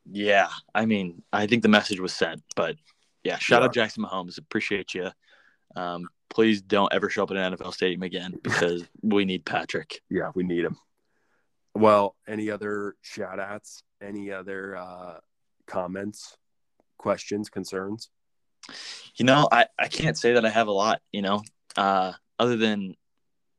yeah. 0.05 0.49
I 0.75 0.85
mean, 0.87 1.23
I 1.33 1.47
think 1.47 1.63
the 1.63 1.69
message 1.69 1.99
was 1.99 2.13
sent, 2.13 2.43
but 2.55 2.77
yeah, 3.25 3.39
shout 3.39 3.63
Yeah. 3.63 3.67
out 3.67 3.75
Jackson 3.75 4.05
Mahomes. 4.05 4.39
Appreciate 4.39 4.95
you. 4.95 5.11
Um, 5.75 6.09
please 6.29 6.61
don't 6.63 6.93
ever 6.93 7.09
show 7.09 7.23
up 7.23 7.31
at 7.31 7.37
an 7.39 7.55
NFL 7.57 7.73
stadium 7.73 8.03
again 8.03 8.35
because 8.43 8.85
we 9.03 9.25
need 9.25 9.45
Patrick. 9.47 10.01
Yeah, 10.11 10.31
we 10.35 10.43
need 10.45 10.65
him. 10.65 10.77
Well, 11.75 12.15
any 12.29 12.51
other 12.51 12.97
shout 13.01 13.41
outs? 13.41 13.83
Any 14.03 14.31
other 14.33 14.77
uh, 14.77 15.19
comments, 15.67 16.37
questions, 16.99 17.49
concerns? 17.49 18.11
You 19.17 19.25
know, 19.25 19.49
I, 19.51 19.67
I 19.79 19.89
can't 19.89 20.19
say 20.19 20.35
that 20.35 20.45
I 20.45 20.51
have 20.51 20.69
a 20.69 20.73
lot, 20.73 21.01
you 21.13 21.23
know, 21.23 21.43
uh, 21.77 22.13
other 22.39 22.57
than, 22.57 22.95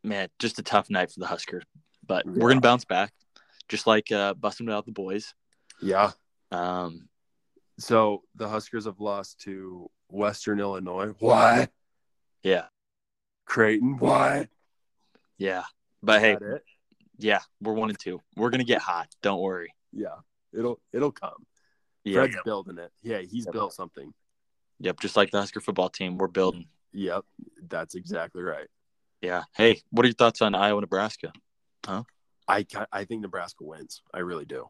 man, 0.03 0.29
just 0.39 0.59
a 0.59 0.63
tough 0.63 0.89
night 0.89 1.11
for 1.11 1.19
the 1.19 1.27
Huskers. 1.27 1.63
But 2.05 2.25
we're 2.25 2.49
going 2.49 2.57
to 2.57 2.61
bounce 2.61 2.85
back, 2.85 3.13
just 3.69 3.87
like 3.87 4.11
uh, 4.11 4.33
busting 4.33 4.69
out 4.69 4.85
the 4.85 4.91
boys. 4.91 5.33
Yeah. 5.81 6.11
Um, 6.51 7.07
So 7.79 8.23
the 8.35 8.47
Huskers 8.47 8.85
have 8.85 8.99
lost 8.99 9.39
to 9.41 9.89
Western 10.09 10.59
Illinois. 10.59 11.13
What? 11.19 11.71
yeah, 12.43 12.65
Creighton. 13.45 13.97
What? 13.97 14.49
yeah. 15.37 15.63
But 16.01 16.19
hey, 16.21 16.37
yeah, 17.17 17.39
we're 17.61 17.73
one 17.73 17.89
and 17.89 17.97
two. 17.97 18.19
We're 18.35 18.49
going 18.49 18.59
to 18.59 18.65
get 18.65 18.81
hot. 18.81 19.07
Don't 19.21 19.39
worry. 19.41 19.73
Yeah. 19.93 20.15
It'll 20.51 20.79
it'll 20.91 21.11
come. 21.13 21.45
Yeah. 22.03 22.15
Fred's 22.15 22.35
building 22.43 22.77
it. 22.77 22.91
Yeah, 23.01 23.19
he's 23.19 23.45
Yep. 23.45 23.53
built 23.53 23.73
something. 23.73 24.13
Yep. 24.81 24.99
Just 24.99 25.15
like 25.15 25.31
the 25.31 25.39
Husker 25.39 25.61
football 25.61 25.89
team, 25.89 26.17
we're 26.17 26.27
building. 26.27 26.67
Yep. 26.91 27.23
That's 27.69 27.95
exactly 27.95 28.43
right. 28.43 28.67
Yeah. 29.23 29.43
Hey, 29.55 29.81
what 29.89 30.03
are 30.03 30.09
your 30.09 30.15
thoughts 30.15 30.41
on 30.41 30.53
Iowa, 30.53 30.81
Nebraska? 30.81 31.31
Huh? 31.85 32.03
I 32.45 32.65
I 32.91 33.05
think 33.05 33.21
Nebraska 33.21 33.63
wins. 33.63 34.01
I 34.13 34.19
really 34.19 34.43
do. 34.43 34.67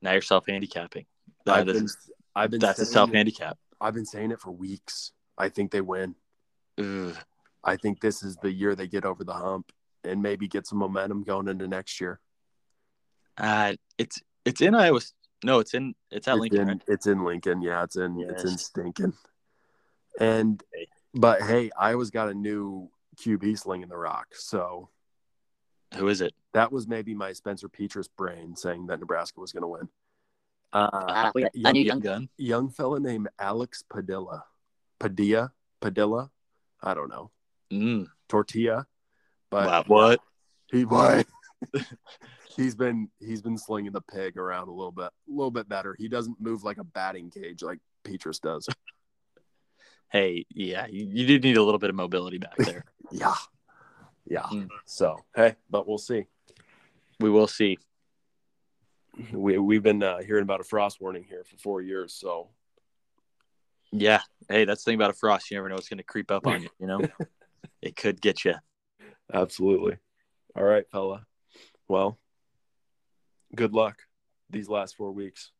Now 0.00 0.12
you're 0.12 0.22
self 0.22 0.46
handicapping. 0.48 1.04
I've 1.46 1.66
That 1.66 1.72
been, 1.74 1.84
is, 1.84 1.96
I've 2.34 2.50
been 2.50 2.60
that's 2.60 2.78
a 2.78 2.86
saying 2.86 2.92
self 2.94 3.10
it- 3.10 3.16
handicap. 3.16 3.58
I've 3.80 3.92
been 3.92 4.06
saying 4.06 4.30
it 4.30 4.40
for 4.40 4.50
weeks. 4.52 5.12
I 5.36 5.50
think 5.50 5.70
they 5.70 5.82
win. 5.82 6.14
Ugh. 6.78 7.14
I 7.62 7.76
think 7.76 8.00
this 8.00 8.22
is 8.22 8.36
the 8.36 8.50
year 8.50 8.74
they 8.74 8.86
get 8.88 9.04
over 9.04 9.22
the 9.22 9.34
hump 9.34 9.70
and 10.02 10.22
maybe 10.22 10.48
get 10.48 10.66
some 10.66 10.78
momentum 10.78 11.22
going 11.22 11.48
into 11.48 11.68
next 11.68 12.00
year. 12.00 12.20
Uh, 13.36 13.74
it's 13.98 14.22
it's 14.46 14.62
in 14.62 14.74
Iowa. 14.74 15.00
No, 15.44 15.58
it's 15.58 15.74
in 15.74 15.94
it's 16.10 16.26
at 16.26 16.32
it's 16.36 16.40
Lincoln. 16.40 16.60
in, 16.60 16.68
right? 16.68 16.82
it's 16.88 17.06
in 17.06 17.22
Lincoln. 17.22 17.60
Yeah, 17.60 17.82
it's 17.84 17.96
in 17.96 18.18
it's 18.30 18.44
in 18.44 18.56
stinking. 18.56 19.12
And 20.18 20.62
but 21.12 21.42
hey, 21.42 21.70
Iowa's 21.78 22.10
got 22.10 22.30
a 22.30 22.34
new 22.34 22.88
QB 23.14 23.58
slinging 23.58 23.88
the 23.88 23.96
rock. 23.96 24.28
So 24.34 24.88
Who 25.96 26.08
is 26.08 26.20
it? 26.20 26.34
that 26.52 26.70
was 26.72 26.86
maybe 26.88 27.14
my 27.14 27.32
Spencer 27.32 27.68
Petras 27.68 28.08
brain 28.16 28.54
saying 28.56 28.86
that 28.86 29.00
Nebraska 29.00 29.40
was 29.40 29.52
going 29.52 29.62
to 29.62 29.68
win. 29.68 29.88
Uh, 30.72 30.88
Uh, 30.92 31.32
we, 31.34 31.42
young, 31.42 31.50
I 31.66 31.72
knew 31.72 31.80
Young 31.82 31.86
young. 31.86 32.00
gun. 32.00 32.28
young 32.36 32.68
fella 32.70 32.98
named 33.00 33.28
Alex 33.38 33.82
Padilla, 33.88 34.44
Padilla, 34.98 35.52
Padilla. 35.80 36.30
I 36.82 36.94
don't 36.94 37.08
know 37.08 37.30
Mm. 37.72 38.06
tortilla, 38.28 38.86
but 39.50 39.66
wow. 39.66 39.84
What? 39.86 40.20
he 40.70 40.84
what? 40.84 41.26
he's 42.56 42.74
been 42.74 43.08
he's 43.20 43.40
been 43.42 43.56
slinging 43.58 43.92
the 43.92 44.00
pig 44.02 44.36
around 44.36 44.68
a 44.68 44.72
little 44.72 44.92
bit, 44.92 45.06
a 45.06 45.10
little 45.30 45.50
bit 45.50 45.68
better. 45.68 45.94
He 45.98 46.08
doesn't 46.08 46.40
move 46.40 46.62
like 46.62 46.78
a 46.78 46.84
batting 46.84 47.30
cage 47.30 47.62
like 47.62 47.78
Petras 48.04 48.40
does. 48.40 48.68
Hey, 50.10 50.44
yeah, 50.50 50.86
you, 50.88 51.06
you 51.10 51.26
did 51.26 51.42
need 51.42 51.56
a 51.56 51.62
little 51.62 51.78
bit 51.80 51.90
of 51.90 51.96
mobility 51.96 52.38
back 52.38 52.56
there. 52.58 52.84
Yeah, 53.14 53.34
yeah. 54.26 54.42
Mm. 54.42 54.68
So 54.86 55.24
hey, 55.36 55.54
but 55.70 55.86
we'll 55.86 55.98
see. 55.98 56.26
we 57.20 57.30
will 57.30 57.46
see. 57.46 57.78
We 59.32 59.56
we've 59.58 59.82
been 59.82 60.02
uh, 60.02 60.18
hearing 60.22 60.42
about 60.42 60.60
a 60.60 60.64
frost 60.64 61.00
warning 61.00 61.24
here 61.28 61.44
for 61.44 61.56
four 61.58 61.80
years, 61.80 62.12
so 62.12 62.48
Yeah. 63.92 64.20
Hey, 64.48 64.64
that's 64.64 64.82
the 64.82 64.90
thing 64.90 64.96
about 64.96 65.10
a 65.10 65.14
frost. 65.14 65.48
You 65.50 65.56
never 65.56 65.68
know 65.68 65.76
it's 65.76 65.88
going 65.88 65.98
to 65.98 66.04
creep 66.04 66.32
up 66.32 66.46
on 66.48 66.62
you. 66.62 66.68
You 66.80 66.86
know, 66.88 67.00
it 67.82 67.94
could 67.96 68.20
get 68.20 68.44
you. 68.44 68.54
absolutely. 69.32 69.96
All 70.56 70.64
right, 70.64 70.84
fella. 70.90 71.24
Well, 71.86 72.18
good 73.54 73.72
luck 73.72 73.98
these 74.50 74.68
last 74.68 74.96
four 74.96 75.12
weeks. 75.12 75.52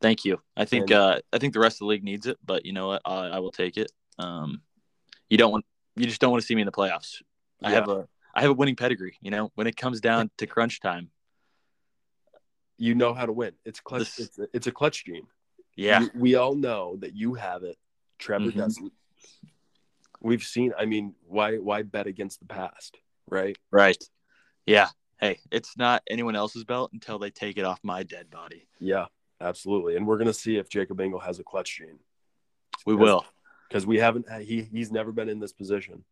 Thank 0.00 0.24
you. 0.24 0.40
I 0.56 0.64
think 0.64 0.90
And- 0.90 0.98
uh, 0.98 1.20
I 1.32 1.38
think 1.38 1.54
the 1.54 1.60
rest 1.60 1.76
of 1.76 1.78
the 1.80 1.86
league 1.86 2.04
needs 2.04 2.26
it, 2.26 2.36
but 2.44 2.66
you 2.66 2.72
know 2.72 2.88
what? 2.88 3.02
I, 3.04 3.28
I 3.28 3.38
will 3.38 3.52
take 3.52 3.76
it. 3.76 3.92
Um, 4.18 4.60
you 5.30 5.38
don't 5.38 5.52
want 5.52 5.64
you 5.96 6.06
just 6.06 6.20
don't 6.20 6.30
want 6.30 6.42
to 6.42 6.46
see 6.46 6.54
me 6.54 6.62
in 6.62 6.66
the 6.66 6.72
playoffs. 6.72 7.22
I 7.62 7.70
have 7.70 7.88
a 7.88 8.06
I 8.34 8.42
have 8.42 8.50
a 8.50 8.54
winning 8.54 8.76
pedigree. 8.76 9.16
You 9.20 9.30
know, 9.30 9.50
when 9.54 9.66
it 9.66 9.76
comes 9.76 10.00
down 10.00 10.30
to 10.38 10.46
crunch 10.46 10.80
time, 10.80 11.10
you 12.78 12.94
know 12.94 13.14
how 13.14 13.24
to 13.26 13.32
win. 13.32 13.52
It's 13.64 13.80
clutch. 13.80 14.00
This- 14.16 14.18
It's 14.28 14.38
a, 14.38 14.46
it's 14.52 14.66
a 14.66 14.72
clutch 14.72 15.04
gene. 15.06 15.26
yeah, 15.74 16.00
we, 16.00 16.10
we 16.20 16.34
all 16.34 16.54
know 16.54 16.96
that 17.00 17.14
you 17.14 17.34
have 17.34 17.62
it. 17.62 17.76
Trevor 18.18 18.50
Mhm. 18.50 18.56
doesn't. 18.56 18.92
We've 20.20 20.42
seen. 20.42 20.72
I 20.78 20.84
mean, 20.86 21.14
why 21.26 21.56
why 21.56 21.82
bet 21.82 22.06
against 22.06 22.40
the 22.40 22.46
past, 22.46 22.98
right? 23.28 23.56
right, 23.70 24.02
yeah. 24.66 24.88
Hey, 25.18 25.38
it's 25.50 25.78
not 25.78 26.02
anyone 26.10 26.36
else's 26.36 26.64
belt 26.64 26.90
until 26.92 27.18
they 27.18 27.30
take 27.30 27.56
it 27.56 27.64
off 27.64 27.80
my 27.82 28.02
dead 28.02 28.28
body. 28.30 28.68
Yeah, 28.80 29.06
absolutely. 29.40 29.96
And 29.96 30.06
we're 30.06 30.18
gonna 30.18 30.32
see 30.34 30.56
if 30.58 30.68
Jacob 30.68 31.00
Engel 31.00 31.20
has 31.20 31.38
a 31.38 31.44
clutch 31.44 31.78
gene 31.78 31.98
We 32.84 32.94
will. 32.94 33.24
Because 33.68 33.86
we 33.86 33.98
haven't. 33.98 34.26
Uh, 34.30 34.38
he 34.38 34.62
he's 34.62 34.90
never 34.90 35.12
been 35.12 35.28
in 35.28 35.40
this 35.40 35.52
position. 35.52 36.04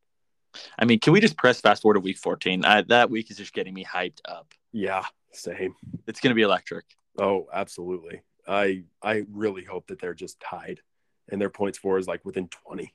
I 0.78 0.84
mean, 0.84 1.00
can 1.00 1.12
we 1.12 1.20
just 1.20 1.36
press 1.36 1.60
fast 1.60 1.82
forward 1.82 1.94
to 1.94 2.00
week 2.00 2.18
14? 2.18 2.64
I, 2.64 2.82
that 2.82 3.10
week 3.10 3.30
is 3.30 3.36
just 3.36 3.52
getting 3.52 3.74
me 3.74 3.84
hyped 3.84 4.20
up. 4.24 4.52
Yeah, 4.72 5.04
same. 5.32 5.74
It's 6.06 6.20
going 6.20 6.30
to 6.30 6.34
be 6.34 6.42
electric. 6.42 6.84
Oh, 7.18 7.48
absolutely. 7.52 8.22
I 8.46 8.84
I 9.02 9.24
really 9.30 9.64
hope 9.64 9.86
that 9.86 10.00
they're 10.00 10.14
just 10.14 10.38
tied, 10.40 10.80
and 11.28 11.40
their 11.40 11.50
points 11.50 11.78
for 11.78 11.98
is 11.98 12.06
like 12.06 12.24
within 12.24 12.48
twenty. 12.48 12.94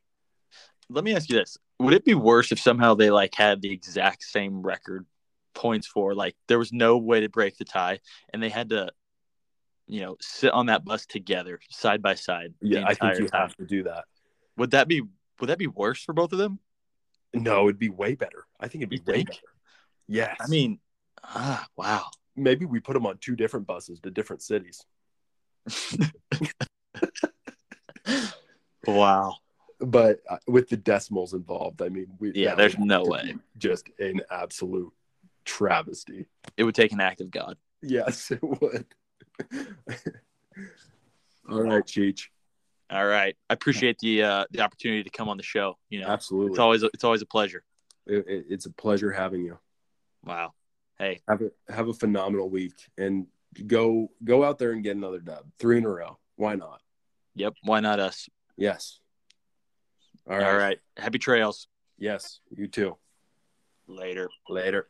Let 0.89 1.03
me 1.03 1.15
ask 1.15 1.29
you 1.29 1.37
this: 1.37 1.57
Would 1.79 1.93
it 1.93 2.05
be 2.05 2.13
worse 2.13 2.51
if 2.51 2.59
somehow 2.59 2.93
they 2.93 3.09
like 3.09 3.33
had 3.33 3.61
the 3.61 3.71
exact 3.71 4.23
same 4.23 4.61
record 4.61 5.05
points 5.55 5.87
for? 5.87 6.13
Like 6.13 6.35
there 6.47 6.59
was 6.59 6.71
no 6.71 6.97
way 6.97 7.21
to 7.21 7.29
break 7.29 7.57
the 7.57 7.65
tie, 7.65 7.99
and 8.31 8.43
they 8.43 8.49
had 8.49 8.69
to, 8.69 8.91
you 9.87 10.01
know, 10.01 10.17
sit 10.21 10.51
on 10.51 10.67
that 10.67 10.85
bus 10.85 11.07
together, 11.07 11.59
side 11.71 12.01
by 12.03 12.13
side. 12.13 12.53
Yeah, 12.61 12.83
I 12.85 12.93
think 12.93 13.19
you 13.19 13.27
time. 13.27 13.41
have 13.41 13.55
to 13.55 13.65
do 13.65 13.83
that. 13.83 14.05
Would 14.59 14.71
that 14.71 14.87
be 14.87 15.01
Would 15.39 15.49
that 15.49 15.57
be 15.57 15.67
worse 15.67 16.03
for 16.03 16.13
both 16.13 16.31
of 16.33 16.37
them? 16.37 16.59
No, 17.33 17.63
it'd 17.63 17.79
be 17.79 17.89
way 17.89 18.15
better. 18.15 18.45
I 18.59 18.67
think 18.67 18.83
it'd 18.83 18.89
be 18.89 18.97
You 18.97 19.03
way 19.05 19.13
think? 19.13 19.29
better. 19.29 19.41
Yes. 20.07 20.37
I 20.39 20.47
mean, 20.47 20.79
ah, 21.23 21.65
wow. 21.77 22.05
maybe 22.35 22.65
we 22.65 22.79
put 22.79 22.93
them 22.93 23.05
on 23.05 23.17
two 23.19 23.35
different 23.35 23.67
buses 23.67 23.99
to 24.01 24.11
different 24.11 24.41
cities. 24.41 24.83
wow. 28.87 29.35
But 29.79 30.19
uh, 30.29 30.37
with 30.47 30.67
the 30.69 30.77
decimals 30.77 31.33
involved, 31.33 31.81
I 31.81 31.89
mean, 31.89 32.07
we, 32.19 32.33
Yeah, 32.33 32.55
there's 32.55 32.77
no 32.77 33.03
way. 33.05 33.35
Just 33.57 33.89
an 33.99 34.21
absolute 34.29 34.91
travesty. 35.45 36.25
It 36.57 36.65
would 36.65 36.75
take 36.75 36.91
an 36.91 36.99
act 36.99 37.21
of 37.21 37.31
God. 37.31 37.55
Yes, 37.81 38.31
it 38.31 38.43
would. 38.43 38.85
All 41.49 41.63
right, 41.63 41.85
Cheech. 41.85 42.23
All 42.91 43.05
right. 43.05 43.35
I 43.49 43.53
appreciate 43.53 43.99
the 43.99 44.23
uh, 44.23 44.45
the 44.51 44.61
opportunity 44.61 45.03
to 45.03 45.09
come 45.09 45.29
on 45.29 45.37
the 45.37 45.43
show. 45.43 45.77
You 45.89 46.01
know, 46.01 46.07
Absolutely. 46.07 46.51
it's 46.51 46.59
always 46.59 46.83
it's 46.83 47.03
always 47.03 47.21
a 47.21 47.25
pleasure. 47.25 47.63
It- 48.07 48.25
it- 48.27 48.45
it's 48.49 48.65
a 48.65 48.71
pleasure 48.71 49.11
having 49.11 49.43
you. 49.43 49.59
Wow. 50.25 50.53
Hey, 50.97 51.21
Have 51.29 51.41
a 51.41 51.51
have 51.71 51.87
a 51.87 51.93
phenomenal 51.93 52.49
week 52.49 52.73
and 52.97 53.27
go 53.67 54.09
go 54.23 54.43
out 54.43 54.57
there 54.57 54.71
and 54.71 54.83
get 54.83 54.95
another 54.97 55.19
dub. 55.19 55.45
Three 55.59 55.77
in 55.77 55.85
a 55.85 55.89
row. 55.89 56.17
Why 56.35 56.55
not? 56.55 56.81
yep. 57.35 57.53
Why 57.63 57.79
not 57.79 57.99
us? 57.99 58.27
Yes. 58.57 58.99
All 60.27 60.33
All 60.33 60.39
right. 60.41 60.55
right. 60.57 60.79
Happy 60.97 61.19
trails. 61.19 61.67
Yes, 61.97 62.39
you 62.49 62.67
too. 62.67 62.97
Later. 63.87 64.29
Later. 64.49 64.87